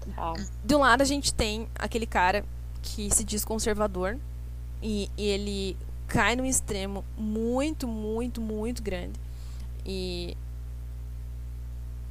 [0.63, 2.45] de um lado a gente tem aquele cara
[2.81, 4.17] que se diz conservador
[4.81, 9.19] e, e ele cai num extremo muito, muito, muito grande.
[9.85, 10.37] E,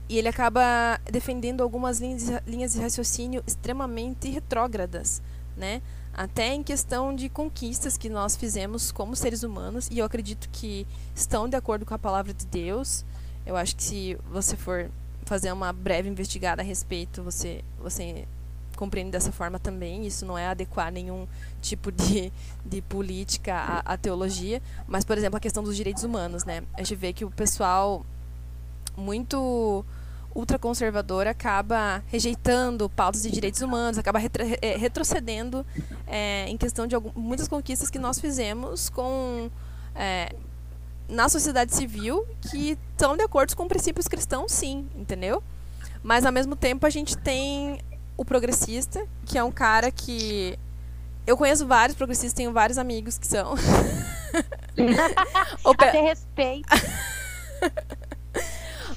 [0.08, 5.22] e ele acaba defendendo algumas linhas, linhas de raciocínio extremamente retrógradas,
[5.56, 5.80] né?
[6.12, 10.86] Até em questão de conquistas que nós fizemos como seres humanos, e eu acredito que
[11.14, 13.04] estão de acordo com a palavra de Deus.
[13.46, 14.90] Eu acho que se você for
[15.24, 18.26] fazer uma breve investigada a respeito, você, você
[18.76, 20.06] compreende dessa forma também.
[20.06, 21.26] Isso não é adequar nenhum
[21.60, 22.32] tipo de,
[22.64, 24.60] de política à, à teologia.
[24.86, 26.62] Mas, por exemplo, a questão dos direitos humanos, né?
[26.74, 28.04] A gente vê que o pessoal
[28.96, 29.84] muito
[30.34, 35.64] ultraconservador acaba rejeitando pautas de direitos humanos, acaba retro, é, retrocedendo
[36.06, 39.50] é, em questão de algumas, muitas conquistas que nós fizemos com
[39.94, 40.34] é,
[41.08, 45.42] na sociedade civil que estão de acordo com princípios cristãos, sim, entendeu?
[46.02, 47.78] Mas ao mesmo tempo a gente tem
[48.16, 50.58] o progressista, que é um cara que
[51.26, 53.54] eu conheço vários progressistas, tenho vários amigos que são.
[55.64, 56.68] Até respeito.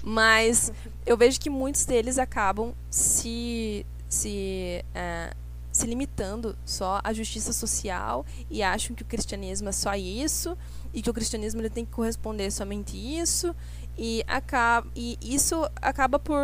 [0.01, 0.71] Mas
[1.05, 5.33] eu vejo que muitos deles acabam se, se, é,
[5.71, 10.57] se limitando só à justiça social e acham que o cristianismo é só isso
[10.93, 13.55] e que o cristianismo ele tem que corresponder somente isso
[13.97, 16.41] e, acaba, e isso acaba por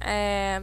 [0.00, 0.62] é,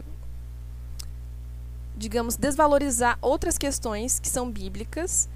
[1.95, 5.29] digamos desvalorizar outras questões que são bíblicas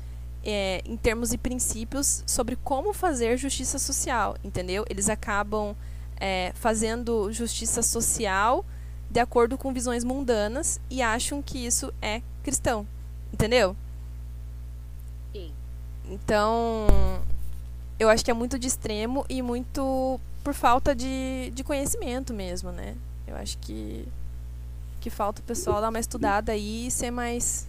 [0.43, 4.84] é, em termos de princípios sobre como fazer justiça social entendeu?
[4.89, 5.73] Eles acabam
[6.20, 8.66] é, fazendo justiça social
[9.10, 12.86] de acordo com visões mundanas e acham que isso é cristão.
[13.32, 13.76] Entendeu?
[15.34, 15.52] Sim.
[16.10, 16.88] Então,
[18.00, 22.72] eu acho que é muito de extremo e muito por falta de, de conhecimento mesmo,
[22.72, 22.96] né?
[23.26, 24.08] Eu acho que,
[25.02, 27.68] que falta o pessoal dar uma estudada aí e ser mais.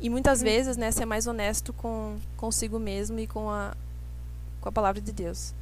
[0.00, 0.44] E muitas hum.
[0.44, 3.74] vezes, né, ser mais honesto com consigo mesmo e com a,
[4.60, 5.54] com a palavra de Deus.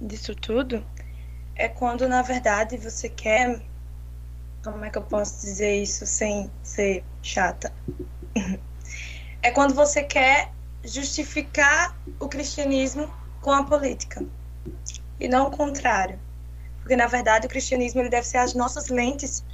[0.00, 0.84] Disso tudo,
[1.56, 3.60] é quando na verdade você quer.
[4.62, 7.72] Como é que eu posso dizer isso sem ser chata?
[9.42, 10.50] É quando você quer
[10.84, 13.08] justificar o cristianismo
[13.40, 14.26] com a política
[15.20, 16.18] e não o contrário.
[16.80, 19.44] Porque na verdade o cristianismo ele deve ser as nossas lentes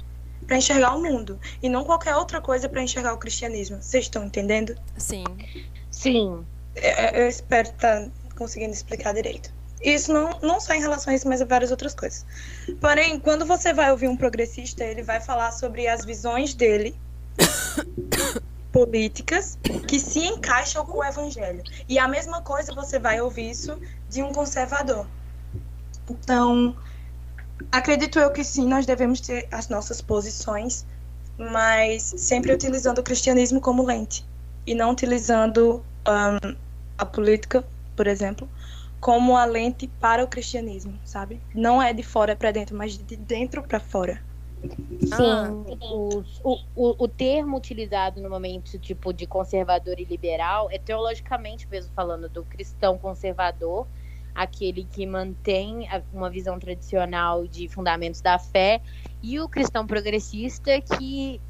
[0.47, 3.83] para enxergar o mundo e não qualquer outra coisa para enxergar o cristianismo.
[3.83, 4.75] Vocês estão entendendo?
[4.97, 5.25] Sim.
[5.91, 6.43] Sim.
[6.75, 9.53] Eu, eu espero estar tá conseguindo explicar direito.
[9.83, 12.25] Isso não, não só em relação a isso, mas a várias outras coisas.
[12.79, 16.95] Porém, quando você vai ouvir um progressista, ele vai falar sobre as visões dele
[18.71, 21.61] políticas que se encaixam com o evangelho.
[21.89, 23.77] E a mesma coisa você vai ouvir isso
[24.09, 25.05] de um conservador.
[26.09, 26.75] Então,
[27.71, 30.85] acredito eu que sim, nós devemos ter as nossas posições,
[31.37, 34.25] mas sempre utilizando o cristianismo como lente
[34.65, 36.55] e não utilizando um,
[36.97, 37.65] a política,
[37.95, 38.47] por exemplo,
[39.03, 41.41] como a lente para o cristianismo, sabe?
[41.53, 44.23] Não é de fora para dentro, mas de dentro para fora.
[45.01, 50.77] Sim, os- o, o, o termo utilizado no momento tipo de conservador e liberal é
[50.77, 53.85] teologicamente mesmo falando do cristão conservador,
[54.33, 58.79] aquele que mantém a- uma visão tradicional de fundamentos da fé,
[59.21, 61.41] e o cristão progressista que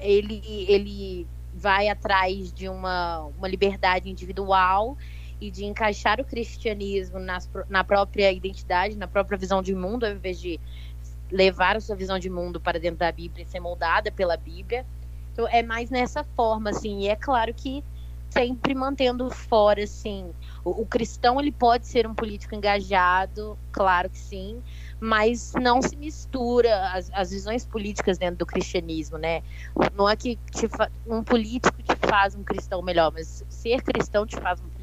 [0.00, 4.96] ele, ele vai atrás de uma, uma liberdade individual
[5.46, 10.12] e de encaixar o cristianismo nas, na própria identidade, na própria visão de mundo, ao
[10.12, 10.58] invés de
[11.30, 14.86] levar a sua visão de mundo para dentro da Bíblia e ser moldada pela Bíblia.
[15.32, 17.84] Então é mais nessa forma, assim, e é claro que
[18.30, 20.32] sempre mantendo fora, assim,
[20.64, 24.60] o, o cristão ele pode ser um político engajado, claro que sim,
[24.98, 29.42] mas não se mistura as, as visões políticas dentro do cristianismo, né?
[29.94, 34.36] Não é que fa- um político te faz um cristão melhor, mas ser cristão te
[34.36, 34.73] faz um.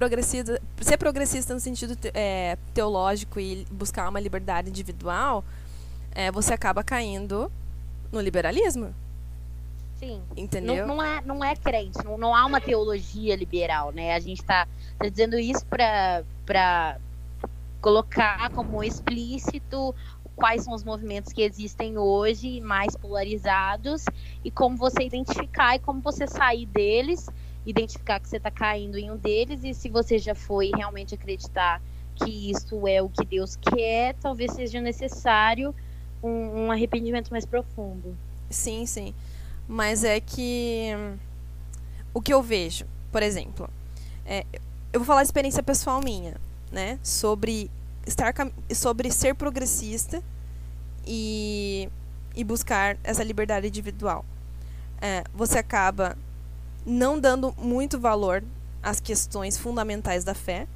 [0.00, 5.44] Progressista, ser progressista no sentido é, teológico e buscar uma liberdade individual,
[6.12, 7.52] é, você acaba caindo
[8.10, 8.94] no liberalismo,
[9.98, 10.22] Sim.
[10.34, 10.86] entendeu?
[10.86, 14.14] Não, não é, não é crente, não, não há uma teologia liberal, né?
[14.14, 14.66] A gente está
[14.98, 16.96] tá dizendo isso para
[17.82, 19.94] colocar como explícito
[20.34, 24.06] quais são os movimentos que existem hoje, mais polarizados,
[24.42, 27.28] e como você identificar e como você sair deles,
[27.66, 31.80] identificar que você está caindo em um deles, e se você já foi realmente acreditar
[32.14, 35.74] que isso é o que Deus quer, talvez seja necessário
[36.22, 38.16] um, um arrependimento mais profundo.
[38.48, 39.14] Sim, sim.
[39.66, 41.16] Mas é que hum,
[42.12, 43.68] o que eu vejo, por exemplo,
[44.26, 44.44] é,
[44.92, 46.34] eu vou falar de experiência pessoal minha,
[46.70, 46.98] né?
[47.02, 47.70] Sobre
[48.06, 48.34] estar
[48.74, 50.22] sobre ser progressista
[51.06, 51.88] e,
[52.34, 54.24] e buscar essa liberdade individual.
[55.00, 56.16] É, você acaba
[56.90, 58.42] não dando muito valor
[58.82, 60.66] às questões fundamentais da fé,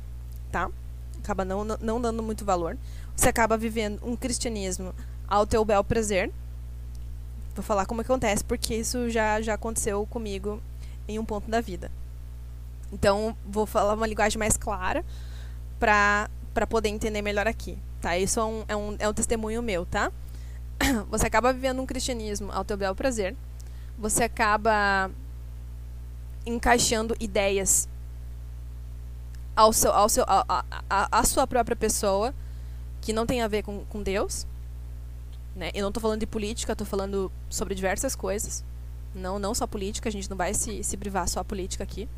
[0.52, 0.70] tá?
[1.18, 2.78] Acaba não, não- dando muito valor.
[3.16, 4.94] Você acaba vivendo um cristianismo
[5.26, 6.30] ao teu bel prazer.
[7.54, 10.62] Vou falar como acontece, porque isso já, já aconteceu comigo
[11.08, 11.90] em um ponto da vida.
[12.92, 15.04] Então, vou falar uma linguagem mais clara
[15.80, 16.28] para
[16.68, 18.16] poder entender melhor aqui, tá?
[18.16, 20.12] Isso é um, é, um, é um testemunho meu, tá?
[21.10, 23.34] Você acaba vivendo um cristianismo ao teu bel prazer.
[23.98, 25.10] Você acaba
[26.46, 27.88] encaixando ideias
[29.56, 32.34] ao seu, ao seu, a, a, a, sua própria pessoa
[33.00, 34.46] que não tem a ver com, com Deus.
[35.54, 35.70] Né?
[35.74, 38.64] Eu não estou falando de política, estou falando sobre diversas coisas.
[39.14, 42.08] Não, não só política, a gente não vai se, se privar só a política aqui.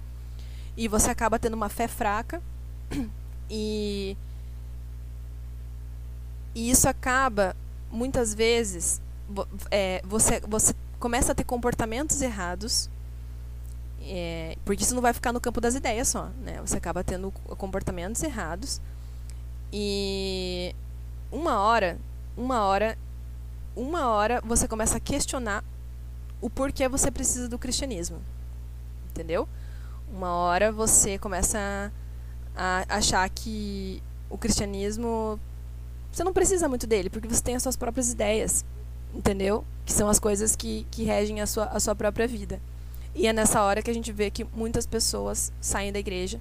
[0.77, 2.43] E você acaba tendo uma fé fraca
[3.51, 4.17] e,
[6.55, 7.55] e isso acaba,
[7.91, 9.01] muitas vezes,
[9.71, 12.89] é, você, você começa a ter comportamentos errados
[14.09, 16.61] é, porque isso não vai ficar no campo das ideias só, né?
[16.65, 18.81] Você acaba tendo comportamentos errados
[19.73, 20.75] e
[21.31, 21.99] uma hora,
[22.37, 22.97] uma hora,
[23.75, 25.65] uma hora você começa a questionar
[26.41, 28.21] o porquê você precisa do cristianismo,
[29.11, 29.49] entendeu?
[30.09, 31.93] Uma hora você começa
[32.55, 35.39] a achar que o cristianismo
[36.13, 38.65] você não precisa muito dele porque você tem as suas próprias ideias,
[39.15, 39.65] entendeu?
[39.85, 42.61] Que são as coisas que, que regem a sua, a sua própria vida.
[43.17, 46.39] E é nessa hora que a gente vê que muitas pessoas saem da igreja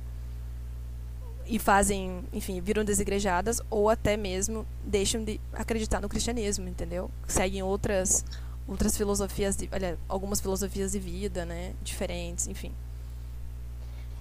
[1.48, 7.10] e fazem, enfim, viram desigrejadas ou até mesmo deixam de acreditar no cristianismo, entendeu?
[7.28, 8.26] Seguem outras
[8.68, 12.72] outras filosofias, de, olha, algumas filosofias de vida, né, diferentes, enfim.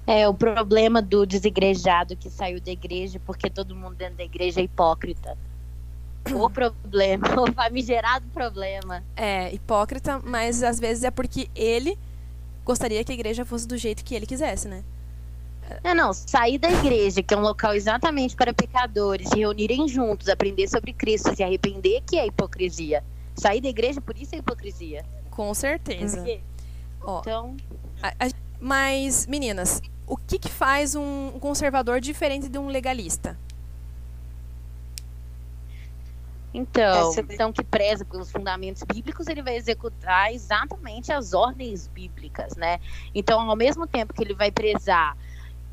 [0.07, 4.61] É, o problema do desigrejado que saiu da igreja porque todo mundo dentro da igreja
[4.61, 5.37] é hipócrita.
[6.35, 9.03] O problema, o famigerado problema.
[9.17, 11.99] É hipócrita, mas às vezes é porque ele
[12.65, 14.83] gostaria que a igreja fosse do jeito que ele quisesse, né?
[15.83, 20.29] Não, não, sair da igreja, que é um local exatamente para pecadores, se reunirem juntos,
[20.29, 23.03] aprender sobre Cristo, se arrepender, que é hipocrisia.
[23.35, 25.05] Sair da igreja, por isso é hipocrisia.
[25.31, 26.19] Com certeza.
[26.19, 26.41] Porque-
[27.03, 27.57] Ó, Então,
[28.03, 33.39] a- a- mas, meninas, o que, que faz um conservador diferente de um legalista?
[36.55, 42.55] Então, Essa- então que preza pelos fundamentos bíblicos, ele vai executar exatamente as ordens bíblicas,
[42.55, 42.79] né?
[43.13, 45.17] Então, ao mesmo tempo que ele vai prezar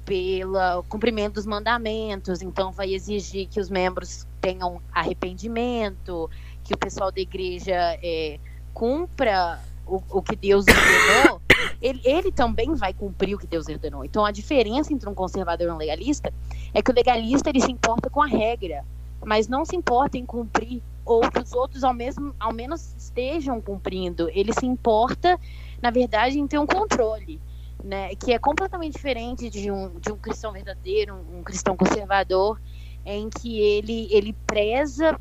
[0.03, 6.29] pelo cumprimento dos mandamentos, então vai exigir que os membros tenham arrependimento,
[6.63, 8.39] que o pessoal da igreja é,
[8.73, 11.41] cumpra o, o que Deus ordenou,
[11.79, 14.03] ele, ele também vai cumprir o que Deus ordenou.
[14.03, 16.33] Então, a diferença entre um conservador e um legalista
[16.73, 18.83] é que o legalista ele se importa com a regra,
[19.25, 23.59] mas não se importa em cumprir ou que os outros ao, mesmo, ao menos estejam
[23.59, 24.29] cumprindo.
[24.29, 25.39] Ele se importa,
[25.81, 27.41] na verdade, em ter um controle,
[27.83, 28.15] né?
[28.15, 32.61] Que é completamente diferente de um, de um cristão verdadeiro, um, um cristão conservador,
[33.05, 35.19] em que ele, ele preza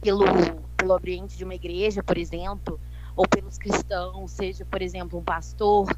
[0.00, 0.24] pelo,
[0.76, 2.78] pelo ambiente de uma igreja, por exemplo,
[3.16, 5.88] ou pelos cristãos, seja, por exemplo, um pastor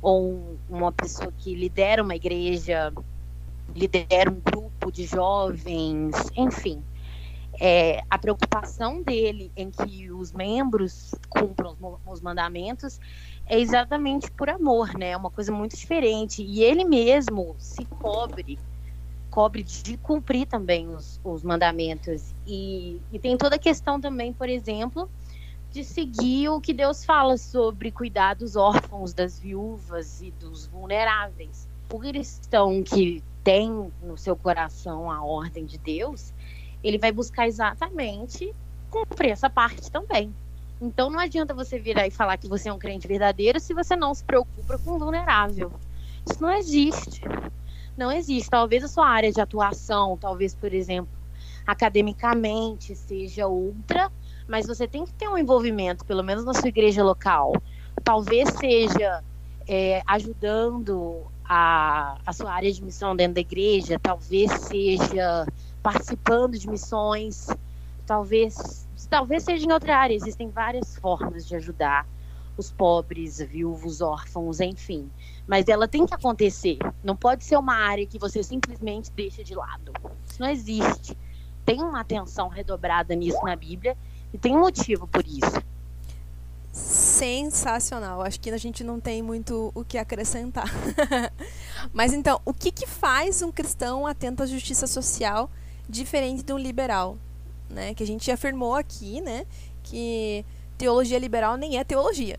[0.00, 2.92] ou uma pessoa que lidera uma igreja,
[3.74, 6.82] lidera um grupo de jovens, enfim.
[7.60, 13.00] É, a preocupação dele em que os membros cumpram os mandamentos
[13.46, 15.10] é exatamente por amor, né?
[15.10, 16.42] É uma coisa muito diferente.
[16.42, 18.58] E ele mesmo se cobre,
[19.28, 22.32] cobre de cumprir também os, os mandamentos.
[22.46, 25.10] E, e tem toda a questão também, por exemplo,
[25.72, 31.68] de seguir o que Deus fala sobre cuidar dos órfãos, das viúvas e dos vulneráveis.
[31.92, 36.34] O cristão que tem no seu coração a ordem de Deus,
[36.84, 38.54] ele vai buscar exatamente
[38.90, 40.34] cumprir essa parte também.
[40.78, 43.96] Então não adianta você virar e falar que você é um crente verdadeiro se você
[43.96, 45.72] não se preocupa com o vulnerável.
[46.30, 47.22] Isso não existe.
[47.96, 48.50] Não existe.
[48.50, 51.10] Talvez a sua área de atuação, talvez, por exemplo,
[51.66, 54.12] academicamente seja outra,
[54.46, 57.54] mas você tem que ter um envolvimento, pelo menos na sua igreja local.
[58.04, 59.24] Talvez seja
[59.66, 65.46] é, ajudando a, a sua área de missão dentro da igreja, talvez seja
[65.82, 67.48] participando de missões,
[68.06, 70.14] talvez, talvez seja em outra área.
[70.14, 72.06] Existem várias formas de ajudar
[72.56, 75.08] os pobres, viúvos, órfãos, enfim.
[75.46, 76.78] Mas ela tem que acontecer.
[77.02, 79.92] Não pode ser uma área que você simplesmente deixa de lado.
[80.28, 81.16] Isso não existe.
[81.64, 83.96] Tem uma atenção redobrada nisso na Bíblia
[84.34, 85.62] e tem um motivo por isso.
[86.78, 88.22] Sensacional.
[88.22, 90.70] Acho que a gente não tem muito o que acrescentar.
[91.92, 95.50] Mas então, o que, que faz um cristão atento à justiça social
[95.88, 97.18] diferente de um liberal?
[97.68, 97.94] Né?
[97.94, 99.44] Que a gente afirmou aqui, né?
[99.82, 100.44] Que
[100.78, 102.38] teologia liberal nem é teologia.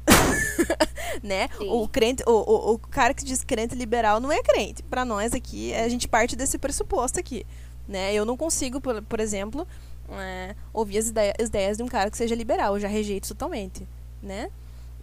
[1.22, 1.50] né?
[1.60, 4.82] O crente, o, o, o, cara que diz crente liberal não é crente.
[4.82, 7.46] Para nós aqui, a gente parte desse pressuposto aqui,
[7.88, 8.14] né?
[8.14, 9.68] Eu não consigo, por, por exemplo,
[10.12, 13.28] é, ouvir as ideias, as ideias de um cara que seja liberal, eu já rejeito
[13.28, 13.88] totalmente,
[14.22, 14.50] né?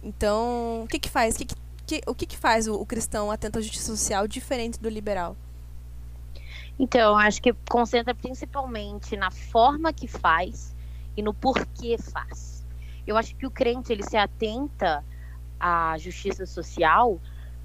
[0.03, 1.35] Então, o que que faz?
[1.35, 1.47] O que,
[1.85, 5.35] que, o que, que faz o, o cristão atento à justiça social diferente do liberal?
[6.79, 10.75] Então, acho que concentra principalmente na forma que faz
[11.15, 12.63] e no porquê faz.
[13.05, 15.03] Eu acho que o crente ele se atenta
[15.59, 17.19] à justiça social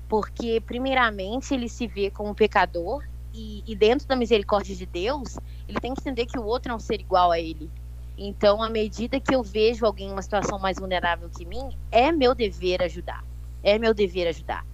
[0.09, 5.81] porque, primeiramente, ele se vê como pecador e, e, dentro da misericórdia de Deus, ele
[5.81, 7.71] tem que entender que o outro é um ser igual a ele.
[8.17, 12.13] Então, à medida que eu vejo alguém em uma situação mais vulnerável que mim, é
[12.13, 13.25] meu dever ajudar.
[13.63, 14.67] É meu dever ajudar.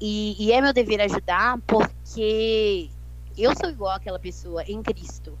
[0.00, 2.88] E, e é meu dever ajudar porque
[3.36, 5.36] eu sou igual àquela pessoa em Cristo.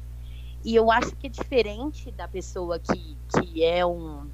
[0.64, 4.26] E eu acho que é diferente da pessoa que, que é um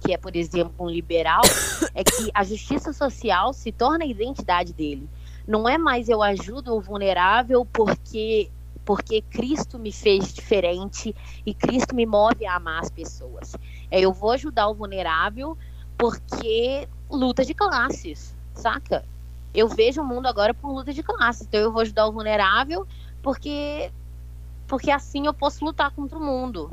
[0.00, 1.42] que é, por exemplo, um liberal,
[1.92, 5.08] é que a justiça social se torna a identidade dele.
[5.46, 8.48] Não é mais eu ajudo o vulnerável porque
[8.88, 11.14] porque Cristo me fez diferente
[11.44, 13.54] e Cristo me move a amar as pessoas.
[13.90, 15.58] É, eu vou ajudar o vulnerável
[15.98, 19.04] porque luta de classes, saca?
[19.52, 21.46] Eu vejo o mundo agora por luta de classes.
[21.46, 22.88] Então eu vou ajudar o vulnerável
[23.20, 23.92] porque
[24.66, 26.72] porque assim eu posso lutar contra o mundo.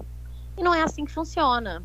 [0.58, 1.84] E não é assim que funciona.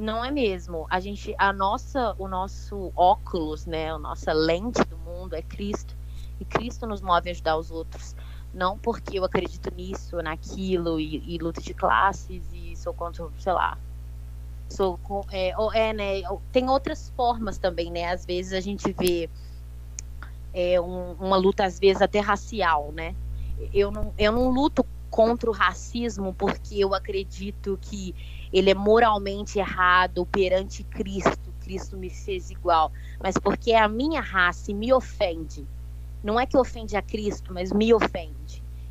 [0.00, 0.86] Não é mesmo.
[0.88, 5.96] A gente a nossa o nosso óculos, né, a nossa lente do mundo é Cristo.
[6.38, 8.14] E Cristo nos move a ajudar os outros.
[8.52, 13.52] Não porque eu acredito nisso, naquilo, e, e luta de classes, e sou contra, sei
[13.52, 13.78] lá.
[14.68, 14.98] Sou,
[15.30, 16.22] é, é, né,
[16.52, 18.10] tem outras formas também, né?
[18.10, 19.28] Às vezes a gente vê
[20.52, 23.14] é, um, uma luta, às vezes, até racial, né?
[23.72, 28.14] Eu não, eu não luto contra o racismo porque eu acredito que
[28.52, 31.52] ele é moralmente errado perante Cristo.
[31.60, 32.90] Cristo me fez igual,
[33.22, 35.66] mas porque a minha raça me ofende
[36.22, 38.39] não é que ofende a Cristo, mas me ofende.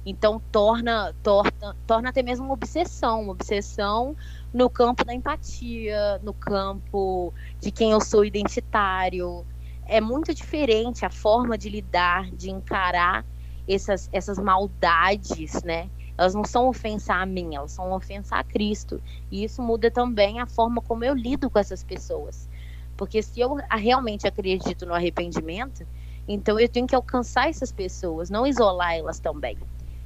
[0.06, 4.16] Então torna, torna, torna até mesmo uma obsessão, uma obsessão
[4.54, 9.46] no campo da empatia, no campo de quem eu sou identitário.
[9.86, 13.26] É muito diferente a forma de lidar, de encarar
[13.68, 15.90] essas, essas maldades, né?
[16.18, 19.02] Elas não são ofensa a mim, elas são ofensa a Cristo.
[19.32, 22.50] E isso muda também a forma como eu lido com essas pessoas.
[22.98, 25.88] Porque se eu realmente acredito no arrependimento,
[26.28, 29.58] então eu tenho que alcançar essas pessoas, não isolar elas também.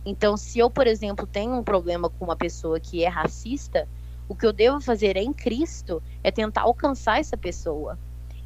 [0.05, 3.87] Então, se eu, por exemplo, tenho um problema com uma pessoa que é racista,
[4.27, 7.97] o que eu devo fazer em Cristo é tentar alcançar essa pessoa.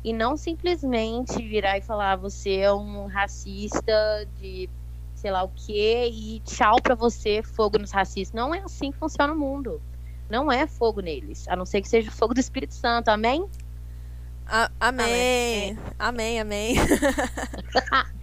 [0.04, 4.70] E não simplesmente virar e falar, você é um racista de
[5.18, 8.34] sei lá o quê, e tchau para você, fogo nos racistas.
[8.34, 9.82] Não é assim que funciona o mundo.
[10.30, 13.10] Não é fogo neles, a não ser que seja fogo do Espírito Santo.
[13.10, 13.48] Amém?
[14.46, 15.78] A amém.
[15.98, 16.76] Amém, amém.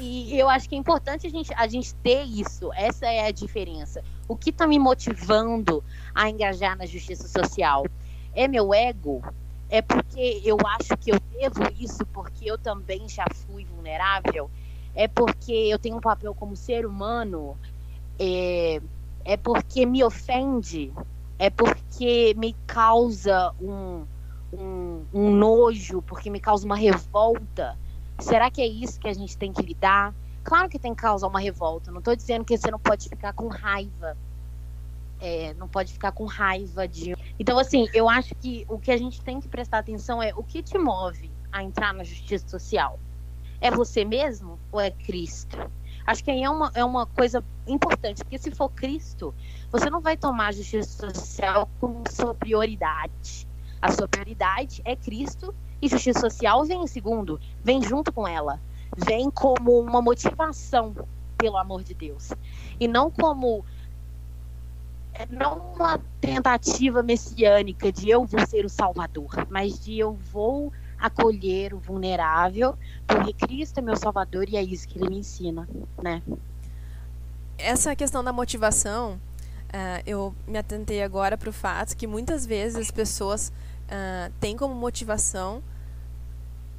[0.00, 2.72] e eu acho que é importante a gente, a gente ter isso.
[2.74, 4.02] Essa é a diferença.
[4.28, 5.82] O que está me motivando
[6.14, 7.86] a engajar na justiça social?
[8.34, 9.22] É meu ego?
[9.68, 14.50] É porque eu acho que eu devo isso porque eu também já fui vulnerável?
[14.94, 17.56] É porque eu tenho um papel como ser humano?
[18.18, 18.80] É,
[19.24, 20.92] é porque me ofende?
[21.38, 24.06] É porque me causa um,
[24.52, 26.00] um, um nojo?
[26.02, 27.76] Porque me causa uma revolta?
[28.18, 30.14] Será que é isso que a gente tem que lidar?
[30.42, 31.90] Claro que tem que causar uma revolta.
[31.90, 34.16] Não estou dizendo que você não pode ficar com raiva.
[35.20, 37.16] É, não pode ficar com raiva de.
[37.38, 40.42] Então, assim, eu acho que o que a gente tem que prestar atenção é o
[40.42, 42.98] que te move a entrar na justiça social.
[43.60, 45.56] É você mesmo ou é Cristo?
[46.06, 49.34] Acho que aí é uma, é uma coisa importante, porque se for Cristo,
[49.70, 53.48] você não vai tomar a justiça social como sua prioridade.
[53.80, 55.54] A sua prioridade é Cristo
[55.84, 58.60] e justiça social vem em segundo, vem junto com ela
[58.96, 60.94] vem como uma motivação
[61.36, 62.32] pelo amor de Deus
[62.78, 63.64] e não como
[65.12, 70.72] é, não uma tentativa messiânica de eu vou ser o salvador, mas de eu vou
[70.98, 72.76] acolher o vulnerável,
[73.06, 75.68] porque Cristo é meu salvador e é isso que ele me ensina,
[76.02, 76.22] né?
[77.58, 82.76] Essa questão da motivação, uh, eu me atentei agora para o fato que muitas vezes
[82.76, 83.52] as pessoas
[83.86, 85.62] uh, têm como motivação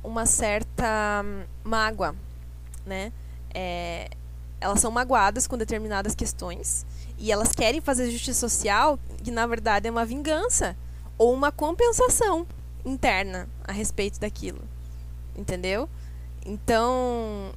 [0.05, 2.15] uma certa hum, mágoa,
[2.85, 3.11] né?
[3.53, 4.09] É,
[4.59, 6.85] elas são magoadas com determinadas questões
[7.17, 10.75] e elas querem fazer justiça social, que na verdade é uma vingança
[11.17, 12.45] ou uma compensação
[12.83, 14.61] interna a respeito daquilo,
[15.35, 15.89] entendeu?
[16.45, 17.51] Então,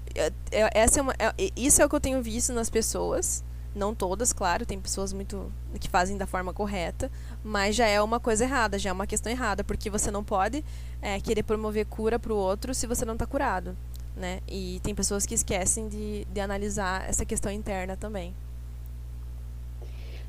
[0.72, 1.14] essa é uma,
[1.54, 3.44] isso é o que eu tenho visto nas pessoas
[3.74, 7.10] não todas, claro, tem pessoas muito que fazem da forma correta,
[7.48, 10.62] mas já é uma coisa errada, já é uma questão errada, porque você não pode
[11.00, 13.74] é, querer promover cura para o outro se você não está curado,
[14.14, 14.40] né?
[14.46, 18.34] E tem pessoas que esquecem de, de analisar essa questão interna também.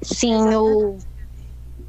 [0.01, 0.97] Sim, o,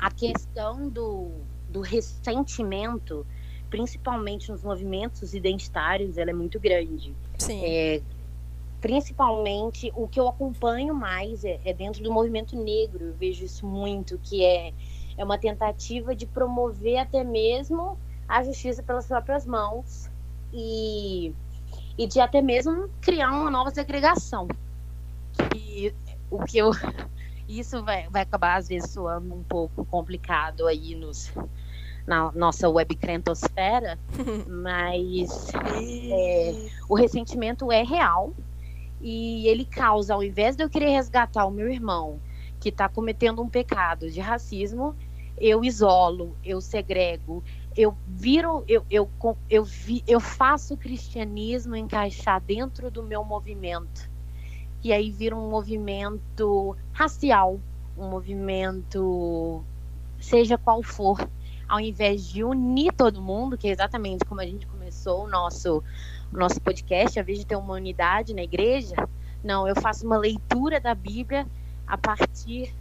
[0.00, 1.30] a questão do,
[1.68, 3.24] do ressentimento,
[3.70, 7.14] principalmente nos movimentos identitários, ela é muito grande.
[7.38, 7.62] Sim.
[7.64, 8.02] É,
[8.80, 13.04] principalmente o que eu acompanho mais é, é, dentro do movimento negro.
[13.04, 14.72] Eu vejo isso muito, que é,
[15.16, 17.98] é uma tentativa de promover até mesmo
[18.28, 20.08] a justiça pelas próprias mãos
[20.52, 21.34] e,
[21.98, 24.48] e de até mesmo criar uma nova segregação.
[25.50, 25.94] Que,
[26.30, 26.70] o que eu
[27.48, 31.32] isso vai, vai acabar às vezes soando um pouco complicado aí nos
[32.06, 33.98] na nossa web crentosfera,
[34.48, 35.48] mas
[36.10, 38.34] é, o ressentimento é real,
[39.00, 42.18] e ele causa, ao invés de eu querer resgatar o meu irmão
[42.60, 44.94] que está cometendo um pecado de racismo,
[45.38, 47.42] eu isolo, eu segrego,
[47.74, 49.08] eu viro, eu, eu,
[49.48, 49.66] eu,
[50.06, 54.10] eu faço o cristianismo encaixar dentro do meu movimento.
[54.84, 57.58] E aí vira um movimento racial,
[57.96, 59.64] um movimento,
[60.20, 61.26] seja qual for,
[61.66, 65.82] ao invés de unir todo mundo, que é exatamente como a gente começou o nosso
[66.32, 68.94] o nosso podcast, ao invés de ter uma unidade na igreja,
[69.42, 71.46] não, eu faço uma leitura da Bíblia
[71.90, 72.74] a partir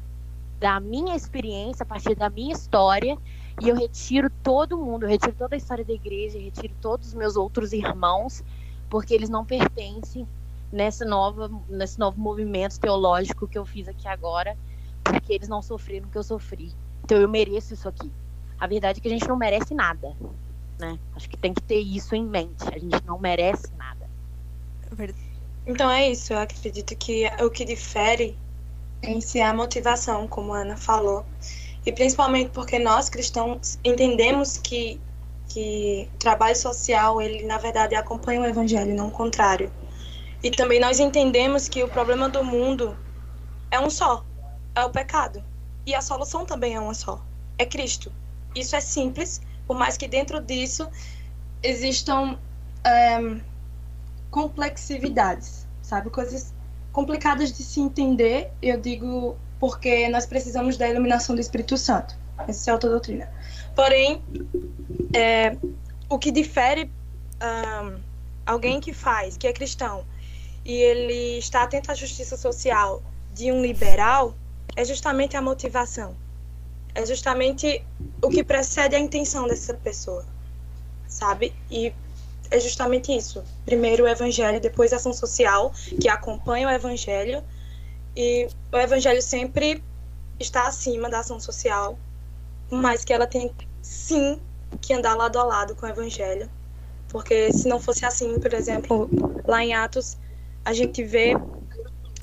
[0.60, 3.18] da minha experiência, a partir da minha história,
[3.62, 7.10] e eu retiro todo mundo, eu retiro toda a história da igreja, eu retiro todos
[7.10, 8.44] os meus outros irmãos,
[8.90, 10.28] porque eles não pertencem
[10.72, 14.58] nessa nova, nesse novo movimento teológico que eu fiz aqui agora,
[15.04, 16.72] porque eles não sofreram o que eu sofri.
[17.04, 18.12] Então eu mereço isso aqui.
[18.60, 20.16] A verdade é que a gente não merece nada
[20.80, 20.98] né?
[21.14, 22.64] Acho que tem que ter isso em mente.
[22.74, 24.10] A gente não merece nada.
[25.68, 26.34] Então é isso.
[26.34, 28.38] Eu acredito que o que difere
[29.02, 31.26] é a motivação, como a Ana falou.
[31.86, 35.00] E principalmente porque nós cristãos entendemos que
[35.50, 39.72] que o trabalho social, ele na verdade acompanha o evangelho, não o contrário.
[40.42, 42.96] E também nós entendemos que o problema do mundo
[43.72, 44.24] é um só,
[44.76, 45.44] é o pecado.
[45.86, 47.20] E a solução também é uma só,
[47.58, 48.12] é Cristo.
[48.56, 50.88] Isso é simples, por mais que dentro disso
[51.64, 52.38] existam
[52.86, 53.42] é,
[54.30, 56.10] complexividades, sabe?
[56.10, 56.54] Coisas
[56.92, 62.16] complicadas de se entender, eu digo porque nós precisamos da iluminação do Espírito Santo.
[62.48, 63.30] Essa é a autodoutrina.
[63.76, 64.22] Porém,
[65.14, 65.58] é,
[66.08, 66.90] o que difere
[67.42, 68.00] um,
[68.46, 70.06] alguém que faz, que é cristão,
[70.64, 73.02] e ele está atento à justiça social
[73.34, 74.34] de um liberal,
[74.76, 76.16] é justamente a motivação
[76.96, 77.84] é justamente
[78.22, 80.26] o que precede a intenção dessa pessoa,
[81.08, 81.54] sabe?
[81.70, 81.94] E
[82.52, 83.44] é justamente isso.
[83.66, 85.72] Primeiro o evangelho, depois a ação social,
[86.02, 87.44] que acompanha o evangelho.
[88.16, 89.84] E o evangelho sempre
[90.40, 91.98] está acima da ação social,
[92.70, 94.40] mas que ela tem sim
[94.82, 96.50] que andar lado a lado com o evangelho.
[97.10, 99.10] Porque se não fosse assim, por exemplo,
[99.48, 100.18] lá em Atos,
[100.64, 101.34] a gente vê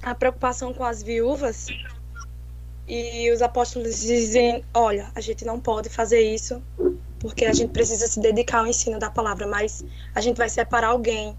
[0.02, 1.66] a preocupação com as viúvas
[2.86, 6.62] e os apóstolos dizem: olha, a gente não pode fazer isso
[7.26, 10.88] porque a gente precisa se dedicar ao ensino da palavra, mas a gente vai separar
[10.88, 11.36] alguém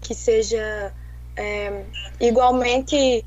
[0.00, 0.92] que seja
[1.36, 1.84] é,
[2.20, 3.24] igualmente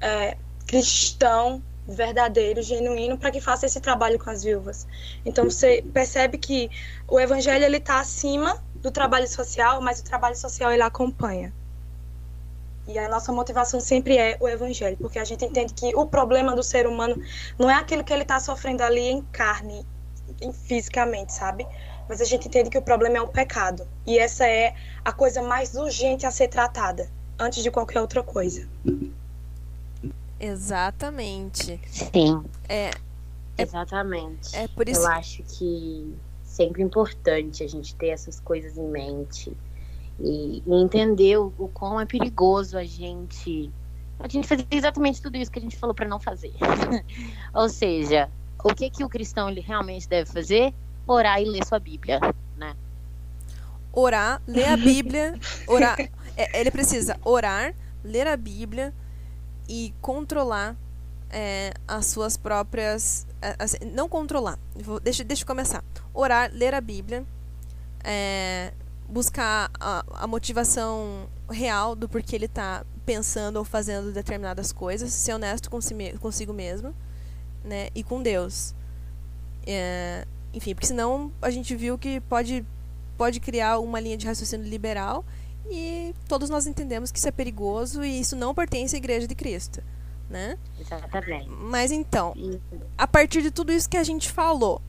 [0.00, 0.36] é,
[0.68, 4.86] cristão, verdadeiro, genuíno, para que faça esse trabalho com as viúvas.
[5.26, 6.70] Então você percebe que
[7.08, 11.52] o evangelho ele está acima do trabalho social, mas o trabalho social ele acompanha.
[12.86, 16.54] E a nossa motivação sempre é o evangelho, porque a gente entende que o problema
[16.54, 17.20] do ser humano
[17.58, 19.84] não é aquilo que ele está sofrendo ali em carne,
[20.52, 21.66] fisicamente, sabe?
[22.08, 23.86] Mas a gente entende que o problema é o pecado.
[24.06, 24.74] E essa é
[25.04, 28.68] a coisa mais urgente a ser tratada, antes de qualquer outra coisa.
[30.40, 31.80] Exatamente.
[31.90, 32.44] Sim.
[32.68, 32.90] É,
[33.56, 34.54] Exatamente.
[34.54, 36.14] é por isso Eu acho que
[36.44, 39.52] sempre importante a gente ter essas coisas em mente
[40.20, 43.70] e, e entender o, o quão é perigoso a gente
[44.18, 46.52] a gente fazer exatamente tudo isso que a gente falou para não fazer.
[47.54, 48.28] Ou seja,
[48.64, 50.74] o que que o cristão ele realmente deve fazer?
[51.06, 52.20] Orar e ler sua Bíblia,
[52.56, 52.74] né?
[53.92, 55.34] orar, ler a Bíblia,
[55.66, 55.98] orar.
[56.36, 58.94] é, ele precisa orar, ler a Bíblia
[59.68, 60.76] e controlar
[61.30, 63.26] é, as suas próprias.
[63.42, 64.58] é, assim, não controlar.
[64.74, 65.82] Vou- deixa, deixa eu começar.
[66.14, 67.24] Orar, ler a Bíblia,
[68.04, 68.72] é,
[69.08, 75.32] buscar a, a motivação real do porquê ele está pensando ou fazendo determinadas coisas, ser
[75.32, 76.94] honesto com si me- consigo mesmo,
[77.68, 77.90] né?
[77.94, 78.74] E com Deus.
[79.66, 82.64] É, enfim, porque senão a gente viu que pode
[83.16, 85.24] pode criar uma linha de raciocínio liberal
[85.68, 89.34] e todos nós entendemos que isso é perigoso e isso não pertence à Igreja de
[89.34, 89.82] Cristo,
[90.30, 90.56] né?
[90.80, 91.48] Exatamente.
[91.48, 92.32] Mas então,
[92.96, 94.80] a partir de tudo isso que a gente falou,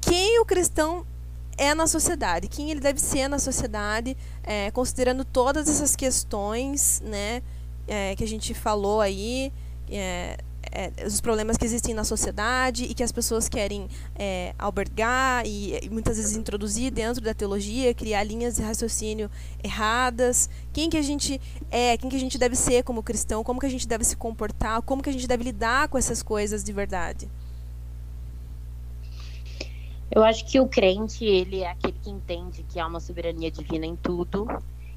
[0.00, 1.04] quem o cristão
[1.58, 7.42] é na sociedade, quem ele deve ser na sociedade, é, considerando todas essas questões, né,
[7.86, 9.52] é, que a gente falou aí,
[9.90, 10.38] é,
[10.72, 15.78] é, os problemas que existem na sociedade e que as pessoas querem é, albergar e,
[15.84, 19.30] e muitas vezes introduzir dentro da teologia, criar linhas de raciocínio
[19.62, 20.48] erradas.
[20.72, 23.66] Quem que a gente é, quem que a gente deve ser como cristão, como que
[23.66, 26.72] a gente deve se comportar, como que a gente deve lidar com essas coisas de
[26.72, 27.28] verdade.
[30.14, 33.86] Eu acho que o crente, ele é aquele que entende que há uma soberania divina
[33.86, 34.46] em tudo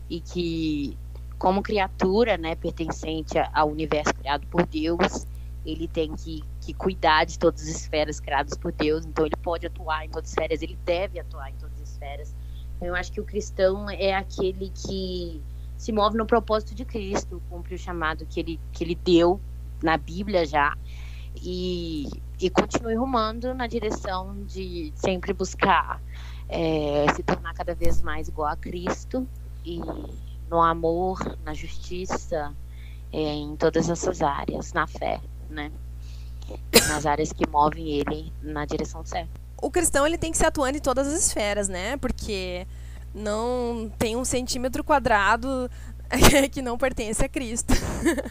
[0.10, 0.98] e que,
[1.38, 5.26] como criatura, né, pertencente ao universo criado por Deus,
[5.66, 9.66] ele tem que, que cuidar de todas as esferas criadas por Deus, então ele pode
[9.66, 12.36] atuar em todas as esferas, ele deve atuar em todas as esferas.
[12.76, 15.42] Então, eu acho que o cristão é aquele que
[15.78, 19.40] se move no propósito de Cristo, cumpre o chamado que ele, que ele deu
[19.82, 20.78] na Bíblia já,
[21.42, 22.08] e,
[22.40, 26.02] e continue rumando na direção de sempre buscar
[26.48, 29.28] é, se tornar cada vez mais igual a Cristo
[29.64, 29.80] e
[30.50, 32.54] no amor, na justiça,
[33.12, 35.72] é, em todas essas áreas, na fé, né?
[36.88, 39.30] Nas áreas que movem ele na direção certa.
[39.62, 41.98] O cristão ele tem que ser atuante em todas as esferas, né?
[41.98, 42.68] Porque
[43.14, 45.70] não tem um centímetro quadrado
[46.52, 47.74] que não pertence a Cristo.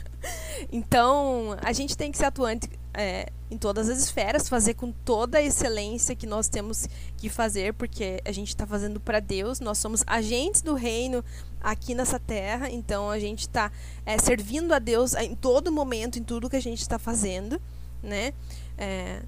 [0.72, 5.38] então, a gente tem que ser atuante é, em todas as esferas, fazer com toda
[5.38, 9.78] a excelência que nós temos que fazer, porque a gente está fazendo para Deus, nós
[9.78, 11.24] somos agentes do reino
[11.60, 13.70] aqui nessa terra, então a gente está
[14.06, 17.60] é, servindo a Deus em todo momento, em tudo que a gente está fazendo,
[18.02, 18.32] né?
[18.78, 19.22] É,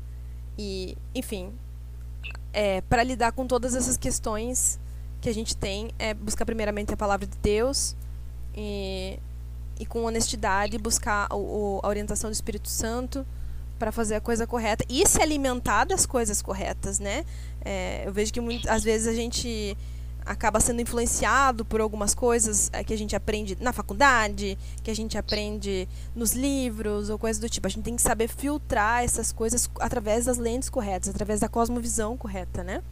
[0.57, 1.53] e, enfim,
[2.53, 4.79] é, para lidar com todas essas questões
[5.21, 7.97] que a gente tem, é buscar primeiramente a palavra de Deus
[8.57, 9.19] e,
[9.79, 13.27] e com honestidade buscar o, o- a orientação do Espírito Santo
[13.79, 17.25] para fazer a coisa correta e se alimentar das coisas corretas, né?
[17.65, 19.77] É, eu vejo que muito, às vezes a gente
[20.25, 24.95] acaba sendo influenciado por algumas coisas é, que a gente aprende na faculdade, que a
[24.95, 25.87] gente aprende
[26.17, 27.67] nos livros ou coisas do tipo.
[27.67, 32.17] A gente tem que saber filtrar essas coisas através das lentes corretas, através da cosmovisão
[32.17, 32.83] correta, né?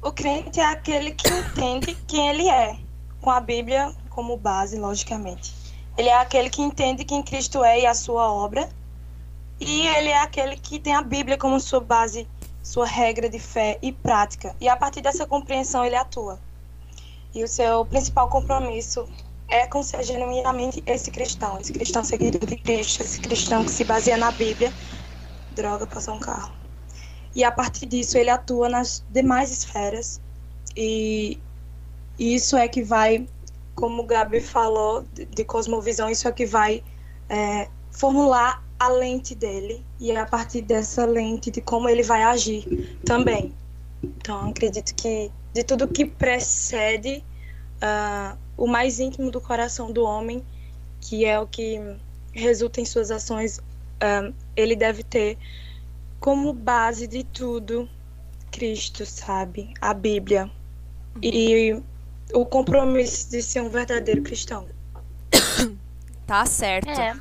[0.00, 2.78] O crente é aquele que entende quem ele é,
[3.20, 5.54] com a Bíblia como base, logicamente.
[5.96, 8.68] Ele é aquele que entende quem Cristo é e a sua obra.
[9.60, 12.28] E ele é aquele que tem a Bíblia como sua base,
[12.62, 14.54] sua regra de fé e prática.
[14.60, 16.38] E a partir dessa compreensão ele atua.
[17.34, 19.08] E o seu principal compromisso
[19.48, 23.84] é com ser genuinamente esse cristão, esse cristão seguidor de Cristo, esse cristão que se
[23.84, 24.72] baseia na Bíblia.
[25.52, 26.52] Droga, passou um carro.
[27.34, 30.20] E a partir disso ele atua nas demais esferas.
[30.76, 31.38] E
[32.18, 33.26] isso é que vai,
[33.74, 36.82] como o Gabi falou, de, de cosmovisão, isso é que vai
[37.28, 39.84] é, formular a lente dele.
[40.00, 43.52] E é a partir dessa lente de como ele vai agir também.
[44.02, 47.24] Então, acredito que de tudo que precede
[47.80, 50.44] ah, o mais íntimo do coração do homem,
[51.00, 51.80] que é o que
[52.32, 53.60] resulta em suas ações,
[54.02, 55.36] um, ele deve ter
[56.20, 57.88] como base de tudo
[58.50, 59.72] Cristo, sabe?
[59.80, 60.50] A Bíblia.
[61.22, 61.80] E
[62.34, 64.66] o compromisso de ser um verdadeiro cristão.
[66.26, 66.88] Tá certo.
[66.90, 67.16] É.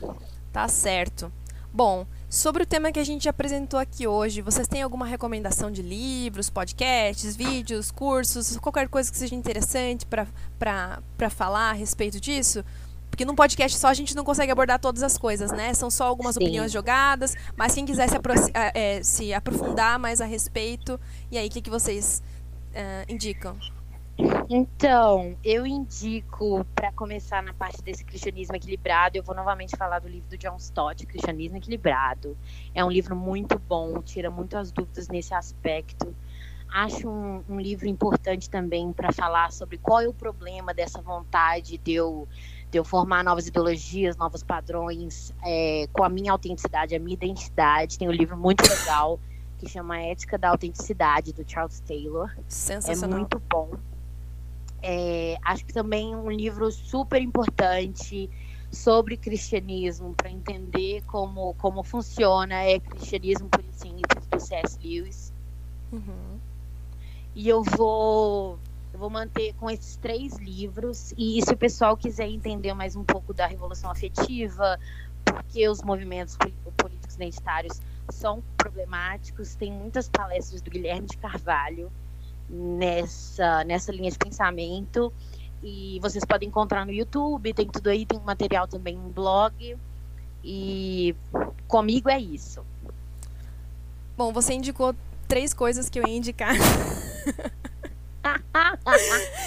[0.52, 1.32] Tá certo.
[1.72, 5.82] Bom, sobre o tema que a gente apresentou aqui hoje, vocês têm alguma recomendação de
[5.82, 12.66] livros, podcasts, vídeos, cursos, qualquer coisa que seja interessante para falar a respeito disso?
[13.10, 15.74] Porque num podcast só a gente não consegue abordar todas as coisas, né?
[15.74, 16.42] São só algumas Sim.
[16.44, 21.00] opiniões jogadas, mas quem quiser se, apro- eh, eh, se aprofundar mais a respeito,
[21.32, 22.22] e aí, o que, que vocês
[22.74, 23.56] eh, indicam?
[24.50, 30.08] Então, eu indico, para começar na parte desse cristianismo equilibrado, eu vou novamente falar do
[30.08, 32.36] livro do John Stott, Cristianismo Equilibrado.
[32.74, 36.16] É um livro muito bom, tira muitas dúvidas nesse aspecto.
[36.70, 41.78] Acho um, um livro importante também para falar sobre qual é o problema dessa vontade
[41.78, 42.28] de eu,
[42.72, 48.00] de eu formar novas ideologias, novos padrões, é, com a minha autenticidade, a minha identidade.
[48.00, 49.20] Tem um livro muito legal
[49.60, 52.32] que chama Ética da Autenticidade, do Charles Taylor.
[52.38, 53.20] É Sensacional.
[53.20, 53.72] muito bom.
[54.82, 58.30] É, acho que também um livro super importante
[58.72, 64.78] sobre cristianismo para entender como, como funciona é cristianismo por simples do C.S.
[64.84, 65.34] Lewis
[65.92, 66.40] Uhum.
[67.34, 68.60] e eu vou
[68.94, 73.04] eu vou manter com esses três livros e se o pessoal quiser entender mais um
[73.04, 74.78] pouco da revolução afetiva
[75.24, 76.36] porque os movimentos
[76.78, 81.92] políticos identitários são problemáticos tem muitas palestras do Guilherme de Carvalho
[82.50, 85.12] nessa nessa linha de pensamento
[85.64, 89.78] e vocês podem encontrar no YouTube tem tudo aí tem um material também no blog
[90.44, 91.16] e
[91.68, 92.64] comigo é isso
[94.18, 94.96] Bom, você indicou
[95.28, 96.56] três coisas que eu ia indicar.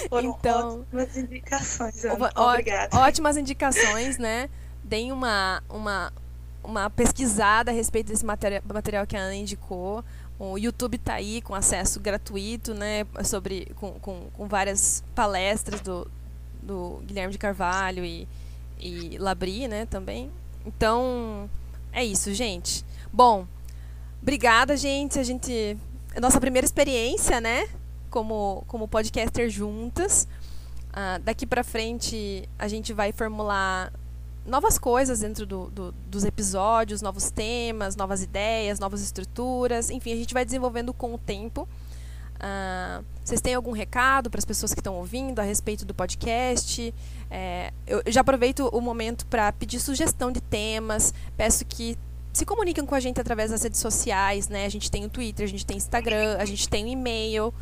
[0.09, 2.31] Foram Então- ótimas indicações, Ana.
[2.35, 2.97] Obrigada.
[2.97, 4.49] Ótimas indicações, né?
[4.83, 6.13] Deem uma, uma,
[6.63, 10.03] uma pesquisada a respeito desse material, material que a Ana indicou.
[10.43, 13.05] O YouTube tá aí com acesso gratuito, né?
[13.23, 16.09] Sobre, com, com, com várias palestras do,
[16.63, 18.27] do Guilherme de Carvalho e,
[18.79, 19.85] e Labri, né?
[19.85, 20.31] Também.
[20.65, 21.47] Então,
[21.93, 22.83] é isso, gente.
[23.13, 23.45] Bom,
[24.19, 25.19] obrigada, gente.
[25.19, 25.77] A gente.
[26.15, 27.69] É nossa primeira experiência, né?
[28.09, 30.27] Como, como podcaster juntas.
[30.91, 33.93] Ah, daqui pra frente a gente vai formular
[34.45, 39.89] novas coisas dentro do, do- dos episódios, novos temas, novas ideias, novas estruturas.
[39.89, 41.67] Enfim, a gente vai desenvolvendo com o tempo.
[42.39, 46.93] Ah, vocês têm algum recado para as pessoas que estão ouvindo a respeito do podcast?
[47.29, 51.13] É, eu já aproveito o momento para pedir sugestão de temas.
[51.37, 51.95] Peço que
[52.33, 54.65] se comuniquem com a gente através das redes sociais, né?
[54.65, 57.53] A gente tem o Twitter, a gente tem Instagram, a gente tem o e-mail,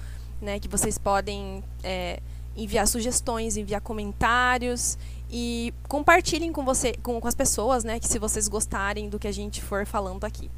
[0.42, 0.60] né?
[0.60, 2.22] Que vocês podem é,
[2.56, 4.98] enviar sugestões, enviar comentários
[5.30, 8.00] e compartilhem com você, com, com as pessoas, né?
[8.00, 10.50] Que se vocês gostarem do que a gente for falando aqui.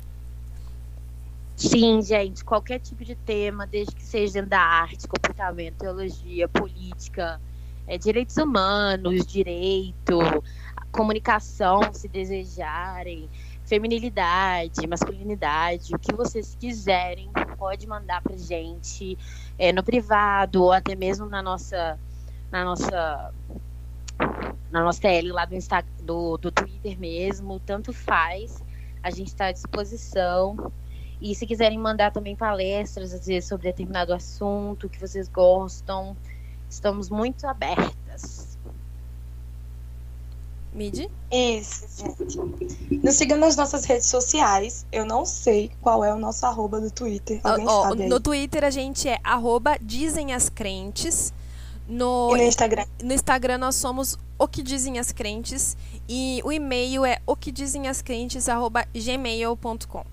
[1.56, 7.40] Sim, gente, qualquer tipo de tema, desde que seja dentro da arte, comportamento, teologia, política,
[7.86, 10.18] é, direitos humanos, direito,
[10.92, 13.30] comunicação, se desejarem,
[13.66, 19.18] feminilidade, masculinidade, o que vocês quiserem, pode mandar pra gente
[19.58, 22.00] é, no privado ou até mesmo na nossa
[22.52, 23.32] na nossa
[24.72, 28.64] na nossa TL lá do, Insta, do, do Twitter mesmo, tanto faz.
[29.04, 30.72] A gente está à disposição.
[31.22, 36.16] E se quiserem mandar também palestras, às vezes, sobre determinado assunto que vocês gostam,
[36.70, 38.58] estamos muito abertas.
[40.74, 41.12] Midi?
[41.30, 41.86] Isso,
[42.30, 43.00] gente.
[43.04, 44.86] Nos sigam nas nossas redes sociais.
[44.92, 47.42] Eu não sei qual é o nosso arroba do Twitter.
[47.44, 48.10] Alguém Ó, sabe aí?
[48.10, 51.34] no Twitter a gente é arroba dizem as crentes.
[51.88, 52.86] No, E no Instagram.
[53.04, 55.76] no Instagram nós somos o que dizem as crentes.
[56.08, 60.06] E o e-mail é o que dizem as crentes arroba gmail.com.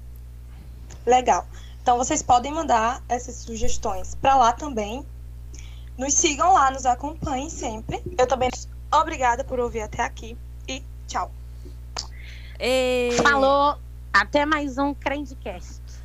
[1.06, 1.46] Legal.
[1.82, 5.04] Então vocês podem mandar essas sugestões para lá também.
[5.96, 8.02] Nos sigam lá, nos acompanhem sempre.
[8.16, 8.50] Eu também.
[8.92, 10.36] Obrigada por ouvir até aqui
[10.68, 11.30] e tchau.
[12.60, 13.10] E...
[13.22, 13.78] Falou,
[14.12, 15.77] até mais um Crendcast.